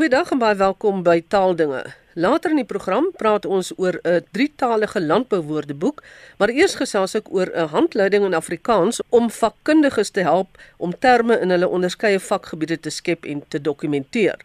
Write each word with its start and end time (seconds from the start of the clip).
Goeiedag 0.00 0.30
en 0.32 0.38
baie 0.40 0.56
welkom 0.56 1.02
by 1.04 1.18
Taaldinge. 1.28 1.82
Later 2.16 2.54
in 2.54 2.62
die 2.62 2.68
program 2.68 3.10
praat 3.20 3.44
ons 3.44 3.68
oor 3.76 3.98
'n 4.00 4.24
drietalige 4.32 5.00
landbouwoordeboek, 5.00 6.00
maar 6.38 6.48
eers 6.48 6.74
gesels 6.80 7.14
ek 7.14 7.28
oor 7.28 7.50
'n 7.52 7.68
handleiding 7.68 8.24
in 8.24 8.34
Afrikaans 8.34 9.02
om 9.10 9.28
vakkundiges 9.30 10.10
te 10.10 10.20
help 10.20 10.48
om 10.78 10.98
terme 10.98 11.38
in 11.40 11.50
hulle 11.50 11.68
onderskeie 11.68 12.18
vakgebiede 12.18 12.80
te 12.80 12.90
skep 12.90 13.24
en 13.24 13.42
te 13.48 13.60
dokumenteer. 13.60 14.38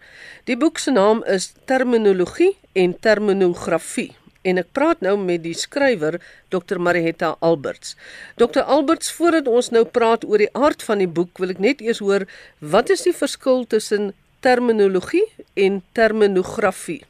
Die 0.43 0.57
boek 0.57 0.77
se 0.77 0.91
naam 0.91 1.23
is 1.23 1.53
Terminologie 1.65 2.57
en 2.73 2.99
Terminografie 2.99 4.11
en 4.41 4.57
ek 4.57 4.67
praat 4.73 5.01
nou 5.01 5.17
met 5.17 5.43
die 5.43 5.53
skrywer 5.53 6.19
Dr 6.49 6.77
Marietta 6.77 7.35
Alberts. 7.39 7.95
Dr 8.35 8.61
Alberts, 8.61 9.11
voordat 9.11 9.47
ons 9.47 9.69
nou 9.69 9.85
praat 9.85 10.25
oor 10.25 10.37
die 10.37 10.53
aard 10.53 10.83
van 10.83 10.97
die 10.97 11.07
boek, 11.07 11.37
wil 11.37 11.49
ek 11.49 11.63
net 11.63 11.81
eers 11.81 11.99
hoor 11.99 12.27
wat 12.59 12.89
is 12.89 13.01
die 13.07 13.15
verskil 13.15 13.65
tussen 13.65 14.13
terminologie 14.39 15.27
en 15.53 15.83
terminografie? 15.91 17.03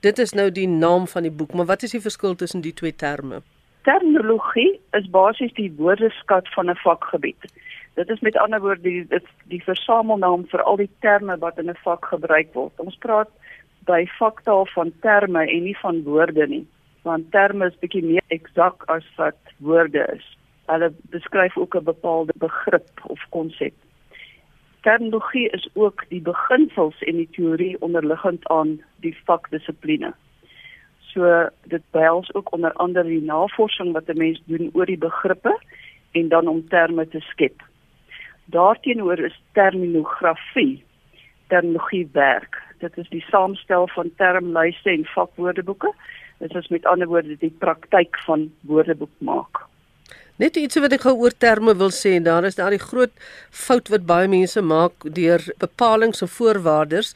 Dit 0.00 0.18
is 0.18 0.32
nou 0.32 0.50
die 0.50 0.68
naam 0.68 1.06
van 1.06 1.22
die 1.22 1.32
boek, 1.32 1.52
maar 1.52 1.66
wat 1.66 1.82
is 1.82 1.90
die 1.90 2.00
verskil 2.00 2.34
tussen 2.34 2.60
die 2.60 2.74
twee 2.74 2.94
terme? 2.96 3.42
Terminologie 3.82 4.80
is 4.96 5.10
basies 5.10 5.52
die 5.56 5.72
woordeskat 5.76 6.48
van 6.54 6.70
'n 6.70 6.76
vakgebied. 6.76 7.52
Dit 7.94 8.08
is 8.08 8.20
met 8.20 8.36
ander 8.36 8.60
woorde 8.60 8.82
die 8.82 9.06
die, 9.08 9.20
die 9.44 9.62
versamelnaam 9.64 10.46
vir 10.48 10.62
al 10.62 10.76
die 10.76 10.90
terme 11.00 11.38
wat 11.38 11.58
in 11.58 11.70
'n 11.70 11.82
vak 11.84 12.04
gebruik 12.04 12.52
word. 12.54 12.72
Ons 12.76 12.96
praat 12.96 13.28
by 13.84 14.06
vaktaal 14.18 14.66
van 14.66 14.92
terme 15.00 15.46
en 15.46 15.62
nie 15.62 15.76
van 15.78 16.02
woorde 16.02 16.46
nie. 16.46 16.66
Want 17.02 17.30
terme 17.30 17.66
is 17.66 17.78
bietjie 17.80 18.04
meer 18.04 18.24
eksak 18.28 18.84
as 18.86 19.06
wat 19.16 19.38
woorde 19.58 20.06
is. 20.16 20.36
Hulle 20.66 20.92
beskryf 21.10 21.56
ook 21.56 21.74
'n 21.76 21.84
bepaalde 21.84 22.32
begrip 22.36 22.90
of 23.06 23.20
konsep. 23.30 23.74
Terminologie 24.80 25.48
is 25.50 25.68
ook 25.72 26.04
die 26.08 26.20
beginsels 26.20 27.02
en 27.02 27.16
die 27.16 27.28
teorie 27.30 27.80
onderliggend 27.80 28.48
aan 28.48 28.80
die 29.04 29.16
vakdissipline. 29.24 30.14
So 31.12 31.48
dit 31.62 31.82
behels 31.90 32.34
ook 32.34 32.52
onder 32.52 32.72
andere 32.72 33.08
die 33.08 33.22
navorsing 33.22 33.92
wat 33.92 34.08
'n 34.08 34.18
mens 34.18 34.42
doen 34.46 34.70
oor 34.72 34.86
die 34.86 34.98
begrippe 34.98 35.58
en 36.12 36.28
dan 36.28 36.48
om 36.48 36.68
terme 36.68 37.08
te 37.08 37.20
skep. 37.20 37.62
Daarteenoor 38.44 39.18
is 39.18 39.42
terminografie 39.52 40.84
terminologie 41.48 42.08
werk 42.12 42.70
dit 42.80 42.98
is 42.98 43.08
die 43.08 43.24
saamstel 43.28 43.88
van 43.88 44.10
termlyste 44.16 44.90
en 44.90 45.04
vakwoordeboeke. 45.04 45.92
Dit 46.38 46.54
is 46.54 46.68
met 46.68 46.86
ander 46.86 47.08
woorde 47.08 47.36
die 47.38 47.54
praktyk 47.58 48.18
van 48.24 48.48
woordeboek 48.60 49.12
maak. 49.18 49.66
Net 50.40 50.56
iets 50.56 50.78
wat 50.80 50.94
ek 50.96 51.02
gou 51.04 51.12
oor 51.20 51.34
terme 51.36 51.74
wil 51.76 51.90
sê, 51.92 52.14
daar 52.24 52.46
is 52.48 52.56
daai 52.56 52.78
groot 52.80 53.12
fout 53.52 53.90
wat 53.92 54.06
baie 54.08 54.28
mense 54.32 54.62
maak 54.64 55.04
deur 55.18 55.42
bepalinge 55.60 56.22
en 56.24 56.30
voorwaardes 56.32 57.12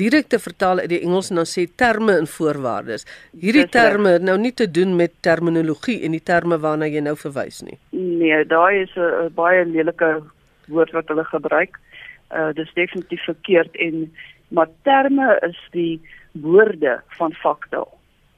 direk 0.00 0.28
te 0.28 0.38
vertaal 0.38 0.82
uit 0.84 0.92
die 0.92 1.00
Engels 1.00 1.30
en 1.32 1.40
dan 1.40 1.48
sê 1.48 1.64
terme 1.80 2.14
en 2.20 2.28
voorwaardes. 2.30 3.06
Hierdie 3.40 3.66
terme 3.72 4.12
het 4.18 4.26
nou 4.28 4.36
nie 4.38 4.52
te 4.52 4.68
doen 4.70 4.94
met 5.00 5.14
terminologie 5.26 5.96
en 6.06 6.14
die 6.14 6.22
terme 6.22 6.60
waarna 6.62 6.86
jy 6.86 7.02
nou 7.02 7.16
verwys 7.18 7.62
nie. 7.66 7.78
Nee, 7.96 8.44
daai 8.46 8.84
is 8.84 8.94
'n 8.96 9.32
baie 9.34 9.64
lelike 9.64 10.22
woord 10.68 10.92
wat 10.92 11.08
hulle 11.08 11.24
gebruik. 11.24 11.80
Uh 12.30 12.52
dis 12.52 12.70
definitief 12.74 13.24
verkeerd 13.24 13.74
en 13.76 14.12
maar 14.48 14.68
terme 14.84 15.38
is 15.42 15.58
die 15.72 16.00
woorde 16.32 17.00
van 17.18 17.32
faktaal. 17.32 17.88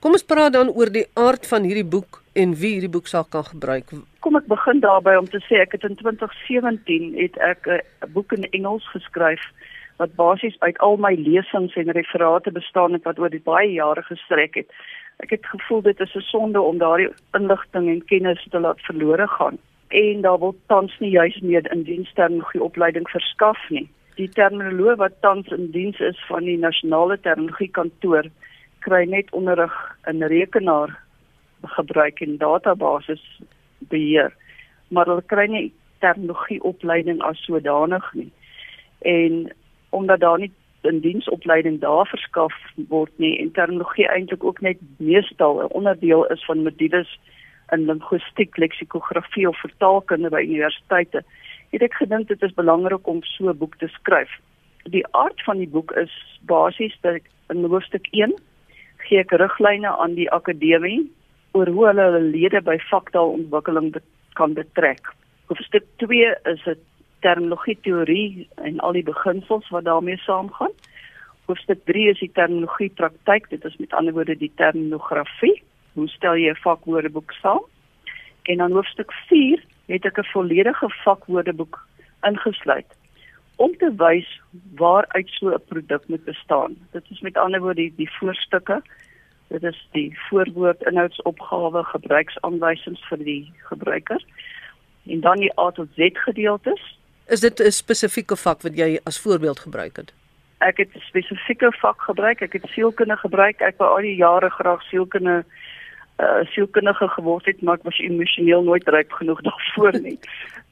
Kom 0.00 0.12
ons 0.12 0.24
praat 0.24 0.52
dan 0.52 0.70
oor 0.70 0.88
die 0.88 1.06
aard 1.14 1.46
van 1.46 1.62
hierdie 1.62 1.84
boek 1.84 2.22
en 2.32 2.54
wie 2.54 2.72
hierdie 2.72 2.92
boek 2.92 3.06
sal 3.06 3.24
kan 3.24 3.44
gebruik. 3.44 3.90
Kom 4.20 4.36
ek 4.36 4.46
begin 4.46 4.80
daarby 4.80 5.16
om 5.18 5.26
te 5.26 5.40
sê 5.48 5.60
ek 5.60 5.72
het 5.72 5.84
in 5.84 5.96
2017 5.96 7.14
het 7.18 7.38
ek 7.38 7.66
'n 7.66 8.12
boek 8.12 8.32
in 8.32 8.50
Engels 8.50 8.86
geskryf 8.90 9.42
wat 9.96 10.14
basies 10.14 10.56
uit 10.60 10.78
al 10.78 10.96
my 10.96 11.14
lesings 11.14 11.74
en 11.76 11.90
referate 11.90 12.52
bestaan 12.52 12.92
het 12.92 13.04
wat 13.04 13.18
oor 13.18 13.30
die 13.30 13.44
baie 13.44 13.72
jare 13.72 14.02
gestrek 14.02 14.54
het. 14.54 14.68
Ek 15.18 15.30
het 15.30 15.46
gevoel 15.46 15.82
dit 15.82 16.00
is 16.00 16.14
'n 16.14 16.20
sonde 16.20 16.60
om 16.60 16.78
daardie 16.78 17.10
inligting 17.32 17.88
en 17.88 18.04
kennis 18.04 18.46
te 18.50 18.60
laat 18.60 18.80
verlore 18.80 19.26
gaan 19.28 19.58
en 19.90 20.20
daar 20.22 20.38
word 20.38 20.56
tans 20.66 20.92
nie 21.02 21.10
juis 21.10 21.40
meer 21.42 21.66
in 21.72 21.82
diensterminologie 21.82 22.62
opleiding 22.62 23.08
verskaf 23.10 23.58
nie 23.74 23.88
die 24.18 24.28
terminoloog 24.36 25.00
wat 25.00 25.18
tans 25.24 25.50
in 25.54 25.70
diens 25.74 25.98
is 26.04 26.18
van 26.28 26.46
die 26.46 26.58
nasionale 26.58 27.16
terminologie 27.24 27.70
kantoor 27.78 28.28
kry 28.86 29.02
net 29.10 29.32
onderrig 29.36 29.74
in 30.10 30.22
rekenaar 30.32 30.94
gebruik 31.62 32.20
en 32.20 32.36
databasis 32.36 33.40
beheer 33.78 34.34
maar 34.88 35.06
hulle 35.06 35.26
kry 35.26 35.46
nie 35.46 35.72
terminologie 35.98 36.62
opleiding 36.62 37.22
as 37.22 37.44
sodanig 37.44 38.12
nie 38.14 38.30
en 39.00 39.52
omdat 39.90 40.20
daar 40.20 40.38
nie 40.38 40.52
'n 40.82 41.00
diensopleiding 41.00 41.80
daar 41.80 42.06
verskaf 42.06 42.54
word 42.88 43.12
nie 43.16 43.38
en 43.38 43.52
terminologie 43.52 44.08
eintlik 44.08 44.44
ook 44.44 44.60
net 44.60 44.78
meestal 44.96 45.62
'n 45.62 45.72
onderdeel 45.72 46.26
is 46.26 46.44
van 46.44 46.62
modules 46.62 47.18
in 47.70 47.86
linguistiek, 47.86 48.56
leksikografie 48.56 49.48
of 49.48 49.60
vertaalkunde 49.60 50.28
by 50.28 50.42
universiteite 50.42 51.22
het 51.70 51.82
ek 51.82 51.94
gedink 52.02 52.28
dit 52.28 52.42
is 52.42 52.54
belangrik 52.54 53.06
om 53.06 53.22
so 53.22 53.48
'n 53.48 53.58
boek 53.58 53.76
te 53.76 53.88
skryf. 53.88 54.30
Die 54.84 55.06
aard 55.10 55.42
van 55.42 55.58
die 55.58 55.68
boek 55.68 55.92
is 55.92 56.12
basies 56.40 56.96
dat 57.00 57.20
in 57.48 57.64
hoofstuk 57.64 58.06
1 58.10 58.34
gee 58.96 59.18
ek 59.18 59.30
riglyne 59.30 59.88
aan 59.88 60.14
die 60.14 60.30
akademie 60.30 61.10
oor 61.52 61.68
hoe 61.68 61.86
hulle 61.86 62.02
hulle 62.02 62.20
lede 62.20 62.60
by 62.60 62.78
faktaalontwikkeling 62.90 63.92
be 63.92 64.02
kan 64.38 64.54
betrek. 64.54 65.10
Hoofstuk 65.50 65.84
2 65.96 66.34
is 66.52 66.66
'n 66.66 66.78
terminologie 67.20 67.78
teorie 67.82 68.48
en 68.56 68.78
al 68.80 68.92
die 68.92 69.02
beginsels 69.02 69.68
wat 69.68 69.84
daarmee 69.84 70.16
saamgaan. 70.16 70.72
Hoofstuk 71.46 71.84
3 71.84 72.08
is 72.08 72.18
die 72.18 72.32
terminologie 72.32 72.90
praktyk, 72.90 73.50
dit 73.50 73.64
is 73.64 73.76
met 73.76 73.92
ander 73.92 74.12
woorde 74.12 74.36
die 74.36 74.52
terminografie. 74.54 75.62
Hoe 75.92 76.08
stel 76.08 76.36
jy 76.36 76.50
'n 76.50 76.62
vakwoordeboek 76.62 77.32
saam? 77.32 77.64
En 78.42 78.56
dan 78.56 78.72
hoofstuk 78.72 79.12
het 79.86 80.04
ek 80.04 80.18
'n 80.18 80.32
volledige 80.32 80.88
vakwoordeboek 81.04 81.86
ingesluit 82.22 82.90
om 83.56 83.76
te 83.76 83.90
wys 83.96 84.28
waaruit 84.80 85.28
so 85.28 85.50
'n 85.50 85.64
produk 85.68 86.08
moet 86.08 86.24
bestaan. 86.24 86.76
Dit 86.92 87.04
is 87.10 87.20
met 87.20 87.36
ander 87.36 87.60
woorde 87.60 87.80
die, 87.80 87.92
die 87.96 88.10
voorstukke. 88.18 88.82
Dit 89.50 89.62
is 89.62 89.78
die 89.92 90.18
voorwoord, 90.28 90.82
inhoudsopgawe, 90.86 91.82
gebruiksaanwysings 91.84 93.02
vir 93.10 93.22
die 93.26 93.42
gebruiker 93.66 94.22
en 95.10 95.20
dan 95.24 95.42
die 95.42 95.50
A 95.58 95.70
tot 95.74 95.88
Z 95.98 96.14
gedeeltes. 96.24 96.82
Is 97.26 97.40
dit 97.40 97.60
'n 97.60 97.70
spesifieke 97.70 98.36
vak 98.36 98.62
wat 98.62 98.76
jy 98.76 99.00
as 99.04 99.20
voorbeeld 99.20 99.58
gebruik 99.58 99.96
het? 99.96 100.12
Ek 100.58 100.76
het 100.76 100.94
'n 100.94 101.00
spesifieke 101.00 101.72
vak 101.80 102.00
gebruik. 102.02 102.40
Ek 102.40 102.52
het 102.52 102.66
sielkunde 102.68 103.16
gebruik. 103.16 103.60
Ek 103.60 103.78
wou 103.78 103.90
al 103.90 104.02
die 104.02 104.16
jare 104.16 104.50
graag 104.50 104.82
sielkunde 104.82 105.44
uh 106.20 106.40
sielkundige 106.52 107.08
geword 107.08 107.46
het, 107.48 107.62
maar 107.62 107.78
ek 107.78 107.86
was 107.88 107.98
emosioneel 108.04 108.62
nooit 108.62 108.88
ryk 108.88 109.12
genoeg 109.12 109.40
daarvoor 109.48 110.00
nie. 110.00 110.18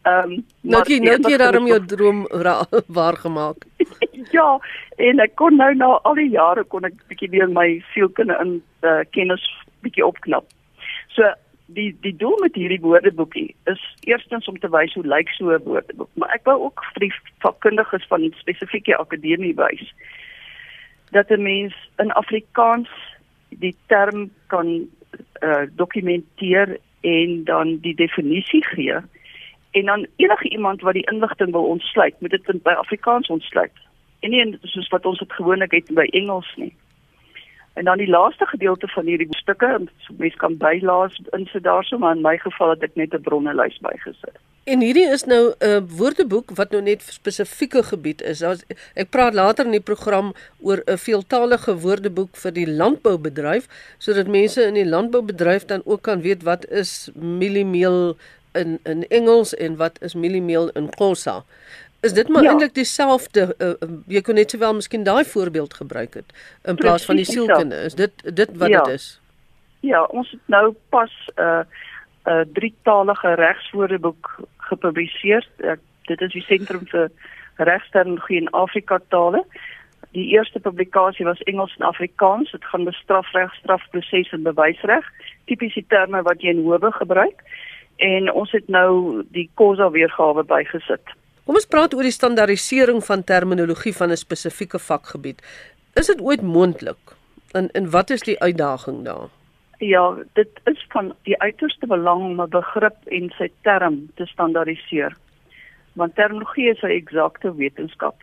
Ehm 0.03 0.33
um, 0.33 0.45
nou 0.61 0.83
jy 0.87 0.99
nou 1.05 1.17
jy 1.31 1.39
daarom 1.41 1.67
jou 1.67 1.81
droom 1.95 2.27
waar 2.99 3.17
gemaak. 3.17 3.67
ja, 4.39 4.49
en 4.97 5.25
ek 5.25 5.35
kon 5.41 5.57
nou 5.57 5.73
na 5.75 5.91
al 6.03 6.21
die 6.21 6.31
jare 6.35 6.65
kon 6.65 6.85
ek 6.85 6.97
bietjie 7.09 7.31
weer 7.35 7.49
my 7.49 7.69
sielkunde 7.95 8.37
in 8.45 8.55
uh, 8.83 9.03
kennis 9.11 9.45
bietjie 9.87 10.07
opknap. 10.07 10.47
So 11.17 11.33
die 11.77 11.91
die 12.05 12.15
doel 12.17 12.39
met 12.41 12.57
hierdie 12.57 12.81
woordeboekie 12.81 13.49
is 13.73 13.83
eerstens 14.09 14.49
om 14.49 14.59
te 14.59 14.71
wys 14.73 14.95
hoe 14.97 15.05
lyk 15.05 15.29
so 15.37 15.53
'n 15.53 15.65
woordeboek, 15.65 16.11
maar 16.15 16.33
ek 16.35 16.45
wou 16.45 16.57
ook 16.69 16.85
vir 16.95 17.09
die 17.09 17.15
vakkundiges 17.45 18.07
van 18.09 18.25
'n 18.25 18.35
spesifieke 18.41 18.97
akademie 18.97 19.55
wys 19.55 19.93
dat 21.11 21.31
'n 21.31 21.43
mens 21.43 21.75
in 21.97 22.13
Afrikaans 22.13 22.89
die 23.49 23.77
term 23.87 24.31
kan 24.47 24.89
uh, 25.43 25.63
dokumenteer 25.77 26.79
en 27.01 27.45
dan 27.45 27.79
die 27.81 27.95
definisie 27.95 28.65
gee. 28.65 28.95
En 29.71 29.85
dan 29.85 30.07
enige 30.17 30.49
iemand 30.49 30.81
wat 30.81 30.93
die 30.95 31.11
inligting 31.11 31.51
wil 31.51 31.65
ontsluit 31.65 32.21
moet 32.21 32.31
dit 32.31 32.63
by 32.63 32.71
Afrikaans 32.71 33.29
ontsluit. 33.29 33.73
En 34.21 34.31
nie 34.31 34.59
soos 34.63 34.89
wat 34.89 35.07
ons 35.07 35.19
dit 35.19 35.33
gewoonlik 35.33 35.71
het 35.71 35.95
by 35.95 36.07
Engels 36.11 36.53
nie 36.57 36.75
en 37.79 37.85
dan 37.91 38.03
die 38.03 38.11
laaste 38.11 38.47
gedeelte 38.53 38.91
van 38.95 39.07
hierdie 39.11 39.31
stukke 39.43 39.71
mense 40.19 40.43
kan 40.45 40.59
bylaas 40.67 41.19
insit 41.39 41.65
daarso 41.65 41.99
maar 41.99 42.17
in 42.17 42.27
my 42.29 42.37
geval 42.45 42.75
het 42.75 42.87
ek 42.91 42.97
net 42.97 43.15
'n 43.15 43.27
bronnelys 43.31 43.79
bygesit 43.89 44.39
En 44.69 44.83
hierdie 44.85 45.07
is 45.09 45.23
nou 45.25 45.45
'n 45.49 45.67
uh, 45.67 45.81
woordeboek 45.99 46.51
wat 46.59 46.71
nou 46.71 46.83
net 46.83 47.03
vir 47.03 47.13
spesifieke 47.13 47.83
gebied 47.83 48.21
is. 48.21 48.43
As, 48.43 48.65
ek 48.95 49.09
praat 49.09 49.35
later 49.35 49.65
in 49.65 49.73
die 49.73 49.87
program 49.91 50.35
oor 50.61 50.83
'n 50.85 50.99
veeltaalige 51.01 51.77
woordeboek 51.85 52.37
vir 52.37 52.53
die 52.53 52.67
landboubedryf 52.81 53.69
sodat 53.99 54.29
mense 54.29 54.67
in 54.67 54.75
die 54.75 54.89
landboubedryf 54.89 55.65
dan 55.65 55.81
ook 55.85 56.03
kan 56.03 56.21
weet 56.21 56.43
wat 56.43 56.69
is 56.69 57.09
mieliemeel 57.15 58.17
in 58.53 58.79
in 58.85 59.09
Engels 59.09 59.55
en 59.55 59.77
wat 59.77 60.03
is 60.03 60.15
mieliemeel 60.15 60.69
in 60.69 60.91
Xhosa. 60.91 61.45
Is 62.01 62.13
dit 62.13 62.29
maar 62.29 62.43
ja. 62.43 62.51
eintlik 62.51 62.75
dieselfde 62.75 63.55
uh, 63.59 63.89
jy 64.07 64.21
kon 64.23 64.39
net 64.39 64.51
sowel 64.51 64.75
miskien 64.75 65.03
daai 65.03 65.25
voorbeeld 65.25 65.75
gebruik 65.75 66.15
het 66.15 66.29
in 66.63 66.77
plaas 66.77 67.05
Precies, 67.05 67.07
van 67.07 67.17
die 67.17 67.25
sielkunde. 67.25 67.81
Is 67.89 67.95
dit 67.95 68.37
dit 68.37 68.57
wat 68.57 68.69
ja. 68.69 68.83
dit 68.83 68.95
is? 68.95 69.21
Ja, 69.81 70.05
ons 70.05 70.31
het 70.31 70.41
nou 70.47 70.75
pas 70.89 71.11
'n 71.35 71.43
uh, 71.43 71.65
'n 72.27 72.31
uh, 72.31 72.45
drietalige 72.53 73.35
regswoordeboek 73.35 74.39
gepubliseer. 74.57 75.49
Uh, 75.59 75.73
dit 76.03 76.21
is 76.21 76.33
die 76.33 76.43
sentrum 76.43 76.87
vir 76.87 77.11
regsterminologie 77.57 78.41
in 78.41 78.51
Afrika 78.51 79.01
tale. 79.09 79.45
Die 80.13 80.29
eerste 80.29 80.61
publikasie 80.61 81.25
was 81.25 81.43
Engels 81.43 81.77
en 81.79 81.87
Afrikaans. 81.87 82.51
Dit 82.51 82.65
gaan 82.65 82.85
bestrafreg, 82.85 83.55
strafproses 83.55 84.31
en 84.33 84.43
bewysreg, 84.43 85.05
tipiese 85.45 85.85
terme 85.89 86.23
wat 86.23 86.43
jy 86.43 86.49
in 86.49 86.65
howe 86.65 86.93
gebruik. 86.93 87.43
En 87.97 88.33
ons 88.33 88.53
het 88.53 88.69
nou 88.69 89.23
die 89.31 89.51
Khoza 89.55 89.91
weergawe 89.91 90.45
bygesit. 90.45 91.17
Kom 91.49 91.57
ons 91.57 91.65
praat 91.73 91.95
oor 91.97 92.05
die 92.05 92.13
standaardisering 92.13 92.99
van 93.07 93.23
terminologie 93.25 93.95
van 93.97 94.11
'n 94.13 94.21
spesifieke 94.21 94.79
vakgebied. 94.79 95.39
Is 96.01 96.07
dit 96.07 96.21
ooit 96.21 96.43
moontlik? 96.43 96.99
En 97.53 97.71
en 97.73 97.91
wat 97.91 98.11
is 98.11 98.23
die 98.23 98.41
uitdaging 98.41 99.05
daar? 99.05 99.29
Ja, 99.79 100.17
dit 100.33 100.49
is 100.65 100.87
van 100.89 101.15
die 101.23 101.39
uiterste 101.41 101.87
belang 101.87 102.23
om 102.23 102.41
'n 102.43 102.51
begrip 102.51 102.97
en 103.07 103.31
sy 103.39 103.49
term 103.63 104.11
te 104.15 104.27
standaardiseer. 104.27 105.17
Want 105.93 106.15
terminologie 106.15 106.69
is 106.69 106.83
'n 106.83 106.97
eksakte 107.01 107.55
wetenskap. 107.55 108.17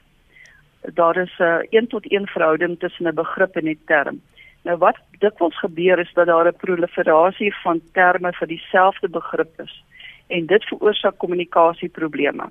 Daar 0.94 1.18
is 1.18 1.34
'n 1.40 1.44
uh, 1.44 1.60
1 1.70 1.88
tot 1.88 2.12
1 2.12 2.28
verhouding 2.28 2.80
tussen 2.80 3.08
'n 3.08 3.16
begrip 3.16 3.56
en 3.56 3.68
'n 3.68 3.80
term. 3.86 4.22
Nou 4.62 4.78
wat 4.78 4.98
dikwels 5.20 5.60
gebeur 5.60 6.00
is 6.00 6.14
dat 6.14 6.28
daar 6.28 6.48
'n 6.48 6.58
proliferasie 6.58 7.56
van 7.64 7.82
terme 7.92 8.34
vir 8.34 8.48
dieselfde 8.48 9.10
begrip 9.10 9.60
is 9.60 9.84
en 10.28 10.46
dit 10.46 10.64
veroorsaak 10.64 11.18
kommunikasieprobleme. 11.18 12.50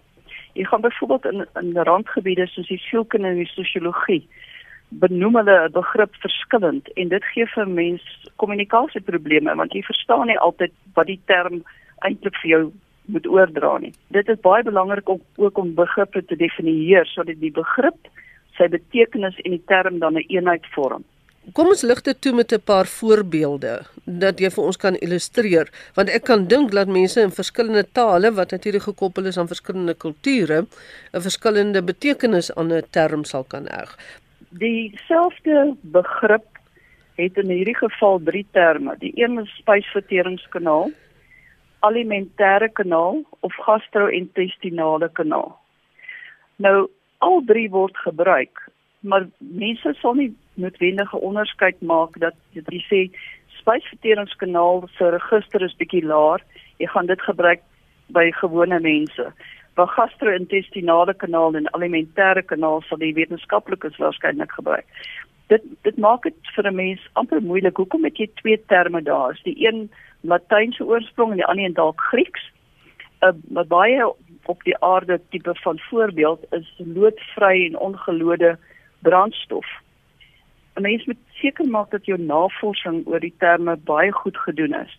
Jy 0.54 0.64
gaan 0.64 0.80
byvoorbeeld 0.80 1.24
in 1.32 1.46
in 1.60 1.82
randgebiede 1.82 2.46
soos 2.46 2.68
die 2.68 2.78
sielkunde 2.78 3.28
en 3.28 3.42
die 3.42 3.54
sosiologie 3.54 4.22
benoem 4.88 5.36
hulle 5.36 5.56
'n 5.68 5.72
begrip 5.72 6.14
verskillend 6.24 6.88
en 6.92 7.08
dit 7.08 7.24
gee 7.24 7.46
vir 7.46 7.68
mense 7.68 8.30
kommunikasieprobleme 8.36 9.54
want 9.54 9.72
jy 9.72 9.82
verstaan 9.82 10.26
nie 10.26 10.38
altyd 10.38 10.72
wat 10.94 11.06
die 11.06 11.20
term 11.26 11.64
eintlik 11.98 12.36
vir 12.42 12.50
jou 12.50 12.72
moet 13.04 13.26
oordra 13.26 13.78
nie. 13.78 13.92
Dit 14.08 14.28
is 14.28 14.40
baie 14.40 14.62
belangrik 14.62 15.08
om 15.08 15.20
ook 15.36 15.58
om 15.58 15.74
begrippe 15.74 16.24
te 16.24 16.36
definieer 16.36 17.06
sodat 17.06 17.40
die 17.40 17.52
begrip 17.52 18.08
sy 18.56 18.68
betekenis 18.68 19.40
en 19.44 19.50
die 19.50 19.64
term 19.66 19.98
dan 19.98 20.14
'n 20.14 20.16
een 20.16 20.36
eenheid 20.36 20.66
vorm. 20.74 21.04
Kom 21.52 21.66
ons 21.68 21.82
lig 21.82 22.00
dit 22.02 22.20
toe 22.20 22.32
met 22.32 22.52
'n 22.52 22.60
paar 22.64 22.86
voorbeelde 22.86 23.82
dat 24.04 24.40
jy 24.40 24.50
vir 24.50 24.64
ons 24.64 24.76
kan 24.76 24.96
illustreer 24.96 25.68
want 25.94 26.08
ek 26.08 26.24
kan 26.24 26.46
dink 26.46 26.72
dat 26.72 26.88
mense 26.88 27.20
in 27.20 27.30
verskillende 27.30 27.84
tale 27.92 28.32
wat 28.32 28.50
natuurlik 28.50 28.82
gekoppel 28.82 29.26
is 29.26 29.38
aan 29.38 29.48
verskillende 29.48 29.94
kulture 29.94 30.66
'n 31.12 31.20
verskillende 31.20 31.82
betekenis 31.82 32.54
aan 32.54 32.72
'n 32.72 32.82
term 32.90 33.24
sal 33.24 33.44
kan 33.44 33.66
hê 33.66 33.84
dieselfde 34.58 35.76
begrip 35.80 36.46
het 37.14 37.36
in 37.38 37.50
hierdie 37.50 37.76
geval 37.76 38.20
drie 38.22 38.46
terme. 38.52 38.96
Die 38.98 39.12
een 39.14 39.38
is 39.38 39.56
spysverteringskanaal, 39.58 40.90
alimentêre 41.86 42.70
kanaal 42.72 43.22
of 43.40 43.54
gastro-intestinale 43.66 45.10
kanaal. 45.12 45.54
Nou 46.56 46.88
al 47.18 47.42
drie 47.46 47.68
word 47.70 47.96
gebruik, 47.96 48.63
maar 49.04 49.26
mense 49.38 49.94
sal 50.00 50.14
nie 50.18 50.30
noodwendige 50.54 51.20
onderskeid 51.28 51.80
maak 51.82 52.16
dat 52.22 52.36
jy 52.56 52.80
sê 52.88 53.00
spysverteringskanaal 53.58 54.88
se 54.96 55.10
register 55.16 55.64
is 55.64 55.76
bietjie 55.80 56.04
laer. 56.04 56.42
Jy 56.82 56.88
gaan 56.92 57.10
dit 57.10 57.20
gebruik 57.22 57.62
by 58.16 58.30
gewone 58.40 58.80
mense 58.80 59.28
waar 59.74 59.90
gastro-intestinale 59.90 61.14
kanaal 61.18 61.56
en 61.58 61.70
alimentêre 61.74 62.44
kanaal 62.46 62.82
sal 62.86 63.00
die 63.00 63.14
wetenskaplikes 63.16 63.96
waarskynlik 63.98 64.52
gebruik. 64.54 64.86
Dit 65.50 65.64
dit 65.82 65.96
maak 65.98 66.22
dit 66.22 66.52
vir 66.56 66.66
'n 66.70 66.74
mens 66.74 67.08
amper 67.12 67.42
moeilik. 67.42 67.76
Hoekom 67.76 68.04
het 68.04 68.16
jy 68.16 68.28
twee 68.40 68.58
terme 68.66 69.02
daar? 69.02 69.32
Is 69.32 69.42
die 69.42 69.66
een 69.66 69.90
Latynse 70.22 70.84
oorsprong 70.84 71.30
en 71.30 71.36
die 71.36 71.46
ander 71.46 71.64
een 71.64 71.74
dalk 71.74 72.00
Grieks? 72.00 72.52
'n 73.20 73.58
uh, 73.58 73.64
baie 73.68 74.12
op 74.44 74.62
die 74.64 74.78
aarde 74.78 75.20
tipe 75.30 75.54
van 75.54 75.78
voorbeeld 75.78 76.40
is 76.50 76.74
loodvry 76.78 77.66
en 77.66 77.78
ongelode 77.78 78.58
brandstof. 79.06 79.68
'n 80.76 80.82
Mens 80.82 81.04
moet 81.06 81.22
seker 81.40 81.66
maak 81.70 81.90
dat 81.90 82.06
jou 82.06 82.18
navorsing 82.18 83.04
oor 83.06 83.20
die 83.20 83.34
terme 83.38 83.76
baie 83.76 84.12
goed 84.12 84.38
gedoen 84.46 84.74
is. 84.74 84.98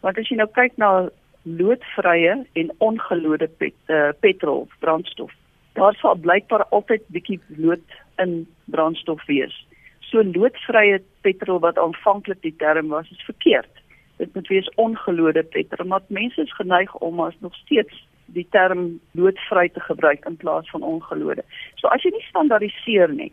Want 0.00 0.18
as 0.18 0.28
jy 0.28 0.36
nou 0.36 0.48
kyk 0.52 0.76
na 0.76 1.08
loodvrye 1.46 2.34
en 2.52 2.72
ongelode 2.78 3.48
pet, 3.58 3.74
uh, 3.86 4.10
petrol 4.20 4.66
brandstof. 4.80 5.32
Daar 5.78 5.94
sal 5.94 6.18
blykbaar 6.20 6.66
altyd 6.74 7.02
bietjie 7.14 7.40
lood 7.56 7.96
in 8.22 8.46
brandstof 8.64 9.24
wees. 9.26 9.54
So 10.00 10.22
loodvrye 10.22 11.00
petrol 11.20 11.60
wat 11.60 11.78
aanvanklik 11.78 12.42
die 12.42 12.54
term 12.58 12.88
was, 12.88 13.10
is 13.10 13.24
verkeerd. 13.24 13.82
Dit 14.16 14.34
moet 14.34 14.48
wees 14.48 14.68
ongelode 14.74 15.42
petrol, 15.42 15.86
maar 15.86 16.04
mense 16.08 16.42
is 16.42 16.54
geneig 16.56 16.94
om 16.94 17.20
as 17.20 17.34
nog 17.40 17.54
steeds 17.54 18.05
die 18.26 18.46
term 18.50 19.00
loodvry 19.12 19.68
te 19.68 19.80
gebruik 19.80 20.24
in 20.26 20.36
plaas 20.36 20.70
van 20.70 20.82
ongelode. 20.82 21.44
So 21.76 21.88
as 21.88 22.02
jy 22.02 22.10
nie 22.10 22.26
standaardiseer 22.28 23.12
nie, 23.12 23.32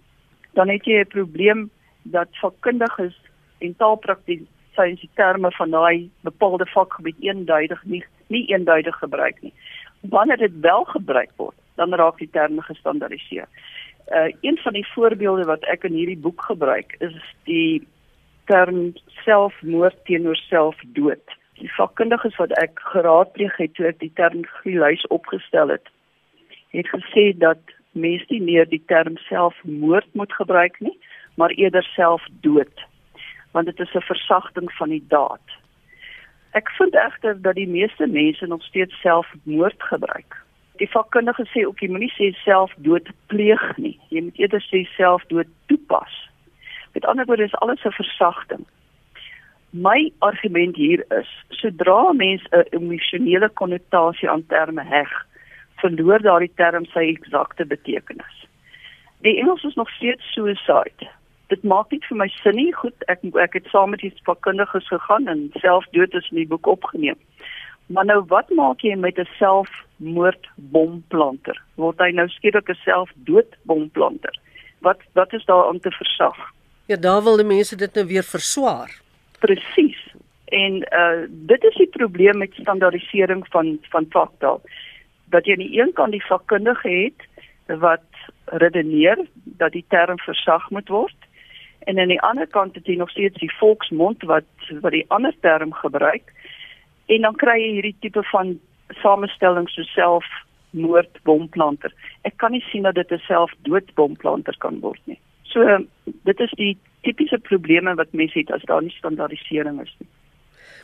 dan 0.54 0.69
het 0.69 0.86
jy 0.86 1.00
'n 1.01 1.07
probleem 1.07 1.69
dat 2.04 2.30
vakkundiges 2.42 3.16
en 3.60 3.75
taalpraktikus 3.75 4.48
sy 4.75 4.94
die 4.98 5.10
terme 5.19 5.51
van 5.51 5.74
daai 5.74 6.10
bepaalde 6.25 6.66
vakgebied 6.66 7.19
eenduidig 7.22 7.84
nie 7.84 8.04
nie 8.28 8.45
eenduidig 8.50 8.95
gebruik 8.98 9.42
nie. 9.42 9.54
Wanneer 10.01 10.38
dit 10.38 10.60
wel 10.62 10.84
gebruik 10.84 11.30
word, 11.38 11.56
dan 11.75 11.94
raak 11.94 12.18
die 12.18 12.30
terme 12.31 12.62
gestandaardiseer. 12.62 13.48
Uh 14.07 14.30
een 14.42 14.57
van 14.57 14.74
die 14.74 14.88
voorbeelde 14.94 15.46
wat 15.46 15.63
ek 15.63 15.84
in 15.84 15.94
hierdie 15.94 16.18
boek 16.18 16.42
gebruik 16.42 16.96
is 17.00 17.16
die 17.44 17.88
term 18.46 18.94
selfmoord 19.24 20.06
teenoor 20.06 20.36
selfdood. 20.36 21.38
Die 21.59 21.71
vakkundiges 21.73 22.35
wat 22.35 22.51
ek 22.61 22.79
geraadpleeg 22.94 23.57
het 23.57 23.73
toe 23.73 23.88
ek 23.88 24.00
die 24.00 24.13
term 24.15 24.45
gelys 24.61 25.05
opgestel 25.07 25.69
het, 25.69 25.89
het 26.73 26.88
gesê 26.89 27.38
dat 27.38 27.61
mense 27.91 28.25
nie 28.29 28.41
meer 28.41 28.65
die 28.69 28.83
term 28.89 29.17
selfmoord 29.29 30.07
moet 30.13 30.33
gebruik 30.33 30.79
nie, 30.79 30.97
maar 31.35 31.50
eerder 31.50 31.83
selfdood 31.95 32.89
want 33.53 33.65
dit 33.65 33.79
is 33.79 33.94
'n 33.94 34.01
versagting 34.01 34.71
van 34.73 34.89
die 34.89 35.05
daad. 35.07 35.47
Ek 36.51 36.69
vind 36.69 36.95
egter 36.95 37.41
dat 37.41 37.55
die 37.55 37.67
meeste 37.67 38.07
mense 38.07 38.45
nog 38.45 38.63
steeds 38.63 39.01
selfmoord 39.01 39.83
gebruik. 39.83 40.44
Die 40.75 40.89
vakkundige 40.89 41.45
sê 41.45 41.65
ook 41.65 41.79
jy 41.79 41.89
moenie 41.89 42.13
sê 42.17 42.33
selfdood 42.44 43.09
pleeg 43.27 43.77
nie. 43.77 44.00
Jy 44.09 44.21
moet 44.21 44.39
eerder 44.39 44.61
sê 44.61 44.83
selfdood 44.95 45.47
toepas. 45.65 46.29
Met 46.94 47.05
ander 47.05 47.25
woorde 47.25 47.44
is 47.44 47.55
alles 47.55 47.83
'n 47.85 47.91
versagting. 47.91 48.65
My 49.74 50.12
argument 50.20 50.78
hier 50.78 51.02
is, 51.18 51.30
sodra 51.50 52.14
mens 52.14 52.44
'n 52.52 52.66
emosionele 52.78 53.50
konnotasie 53.50 54.30
aan 54.30 54.46
terme 54.48 54.84
heg, 54.84 55.12
verloor 55.81 56.22
daardie 56.22 56.54
term 56.56 56.86
sy 56.86 57.10
eksakte 57.10 57.66
betekenis. 57.66 58.48
Die 59.22 59.40
Engels 59.40 59.64
is 59.64 59.75
nog 59.75 59.90
steeds 59.90 60.34
suicide 60.34 61.10
dit 61.54 61.64
maak 61.68 61.92
nie 61.94 62.00
vir 62.08 62.18
my 62.18 62.25
sin 62.40 62.56
nie. 62.60 62.72
Goed, 62.75 63.04
ek 63.12 63.20
ek 63.42 63.53
het 63.60 63.68
saam 63.74 63.89
met 63.94 64.01
die 64.03 64.13
vakkundiges 64.27 64.88
gegaan 64.92 65.25
en 65.32 65.39
self 65.62 65.86
dood 65.98 66.12
is 66.20 66.30
in 66.32 66.38
die 66.42 66.51
boek 66.53 66.65
opgeneem. 66.72 67.20
Maar 67.94 68.06
nou 68.10 68.20
wat 68.32 68.48
maak 68.58 68.80
jy 68.88 68.96
met 68.96 69.18
'n 69.20 69.30
selfmoordbomplanter? 69.39 71.58
Word 71.75 71.98
hy 72.00 72.12
nou 72.12 72.27
skielik 72.30 72.70
'n 72.70 72.84
selfdoodbomplanter? 72.86 74.39
Wat 74.82 75.00
wat 75.13 75.34
is 75.34 75.46
daar 75.46 75.68
om 75.70 75.80
te 75.80 75.92
versag? 75.92 76.38
Ja, 76.88 76.98
daar 76.98 77.24
wil 77.24 77.38
die 77.38 77.46
mense 77.46 77.75
dit 77.75 77.96
nou 77.96 78.08
weer 78.08 78.24
verswaar. 78.24 79.02
Presies. 79.43 80.00
En 80.45 80.79
uh 80.93 81.25
dit 81.51 81.63
is 81.63 81.75
die 81.81 81.91
probleem 81.97 82.38
met 82.38 82.55
standaardisering 82.62 83.45
van 83.55 83.77
van 83.91 84.05
vaktaal. 84.09 84.62
Dat 85.33 85.45
jy 85.45 85.57
aan 85.57 85.65
die 85.65 85.79
een 85.79 85.93
kant 85.93 86.15
die 86.15 86.25
vakkundige 86.25 86.89
het 86.89 87.27
wat 87.79 88.07
redeneer 88.45 89.25
dat 89.43 89.71
die 89.71 89.85
term 89.88 90.19
versag 90.19 90.69
moet 90.69 90.88
word 90.88 91.15
en 91.88 92.00
aan 92.00 92.12
die 92.12 92.21
ander 92.21 92.47
kant 92.47 92.75
het 92.75 92.88
jy 92.88 92.95
nog 93.00 93.09
steeds 93.09 93.39
die 93.39 93.51
volksmond 93.59 94.23
wat 94.29 94.69
wat 94.83 94.91
die 94.91 95.05
ander 95.07 95.35
term 95.39 95.73
gebruik 95.73 96.33
en 97.05 97.27
dan 97.27 97.35
kry 97.35 97.57
jy 97.59 97.71
hierdie 97.77 97.95
tipe 98.00 98.23
van 98.31 98.55
samestelling 99.01 99.69
so 99.69 99.83
self 99.91 100.27
moordbomplanter. 100.73 101.93
Ek 102.27 102.38
kan 102.41 102.51
nie 102.51 102.63
sien 102.71 102.83
dat 102.88 102.95
dit 102.95 103.12
'n 103.12 103.21
selfdoodbomplanter 103.27 104.55
kan 104.57 104.79
word 104.79 105.01
nie. 105.05 105.19
So 105.43 105.85
dit 106.05 106.39
is 106.39 106.51
die 106.51 106.77
tipiese 107.03 107.38
probleme 107.38 107.95
wat 108.00 108.12
mense 108.12 108.39
het 108.39 108.51
as 108.51 108.65
daar 108.69 108.81
nie 108.81 108.93
standaardisering 108.98 109.81
is 109.81 109.95
nie. 110.00 110.10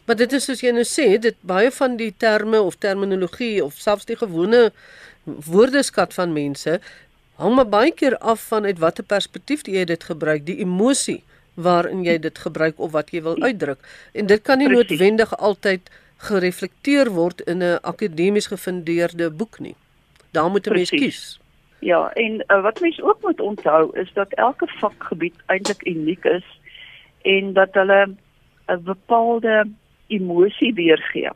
Maar 0.05 0.15
dit 0.15 0.31
is 0.33 0.47
soos 0.49 0.61
jy 0.61 0.71
nou 0.73 0.85
sê, 0.87 1.19
dit 1.21 1.35
baie 1.41 1.71
van 1.71 1.97
die 1.97 2.13
terme 2.17 2.61
of 2.61 2.79
terminologie 2.81 3.63
of 3.63 3.77
selfs 3.77 4.05
die 4.09 4.17
gewone 4.17 4.71
woordeskat 5.23 6.13
van 6.13 6.33
mense 6.33 6.79
hang 7.39 7.55
maar 7.55 7.69
baie 7.71 7.91
keer 7.95 8.17
af 8.17 8.47
van 8.51 8.65
uit 8.65 8.79
watter 8.83 9.05
perspektief 9.07 9.63
jy 9.67 9.85
dit 9.87 10.03
gebruik, 10.03 10.45
die 10.45 10.59
emosie 10.59 11.21
waarin 11.59 12.03
jy 12.03 12.17
dit 12.19 12.37
gebruik 12.39 12.79
of 12.79 12.91
wat 12.91 13.11
jy 13.11 13.21
wil 13.23 13.39
uitdruk. 13.43 13.79
En 14.13 14.27
dit 14.27 14.41
kan 14.43 14.59
nie 14.59 14.67
Precies. 14.67 14.89
noodwendig 14.89 15.35
altyd 15.37 15.91
gereflekteer 16.29 17.11
word 17.15 17.41
in 17.41 17.63
'n 17.63 17.79
akademies 17.81 18.47
gefundeerde 18.47 19.29
boek 19.29 19.59
nie. 19.59 19.75
Daar 20.31 20.49
moet 20.49 20.67
'n 20.67 20.73
mens 20.73 20.89
kies. 20.89 21.38
Ja, 21.79 22.11
en 22.13 22.43
uh, 22.47 22.61
wat 22.61 22.79
mense 22.79 23.03
ook 23.03 23.21
moet 23.21 23.39
onthou 23.39 23.99
is 23.99 24.13
dat 24.13 24.33
elke 24.33 24.67
vakgebied 24.67 25.35
eintlik 25.45 25.85
uniek 25.85 26.23
is 26.23 26.59
en 27.21 27.53
dat 27.53 27.73
hulle 27.73 28.15
'n 28.67 28.83
bepaalde 28.83 29.67
emosie 30.07 30.73
weergee. 30.73 31.29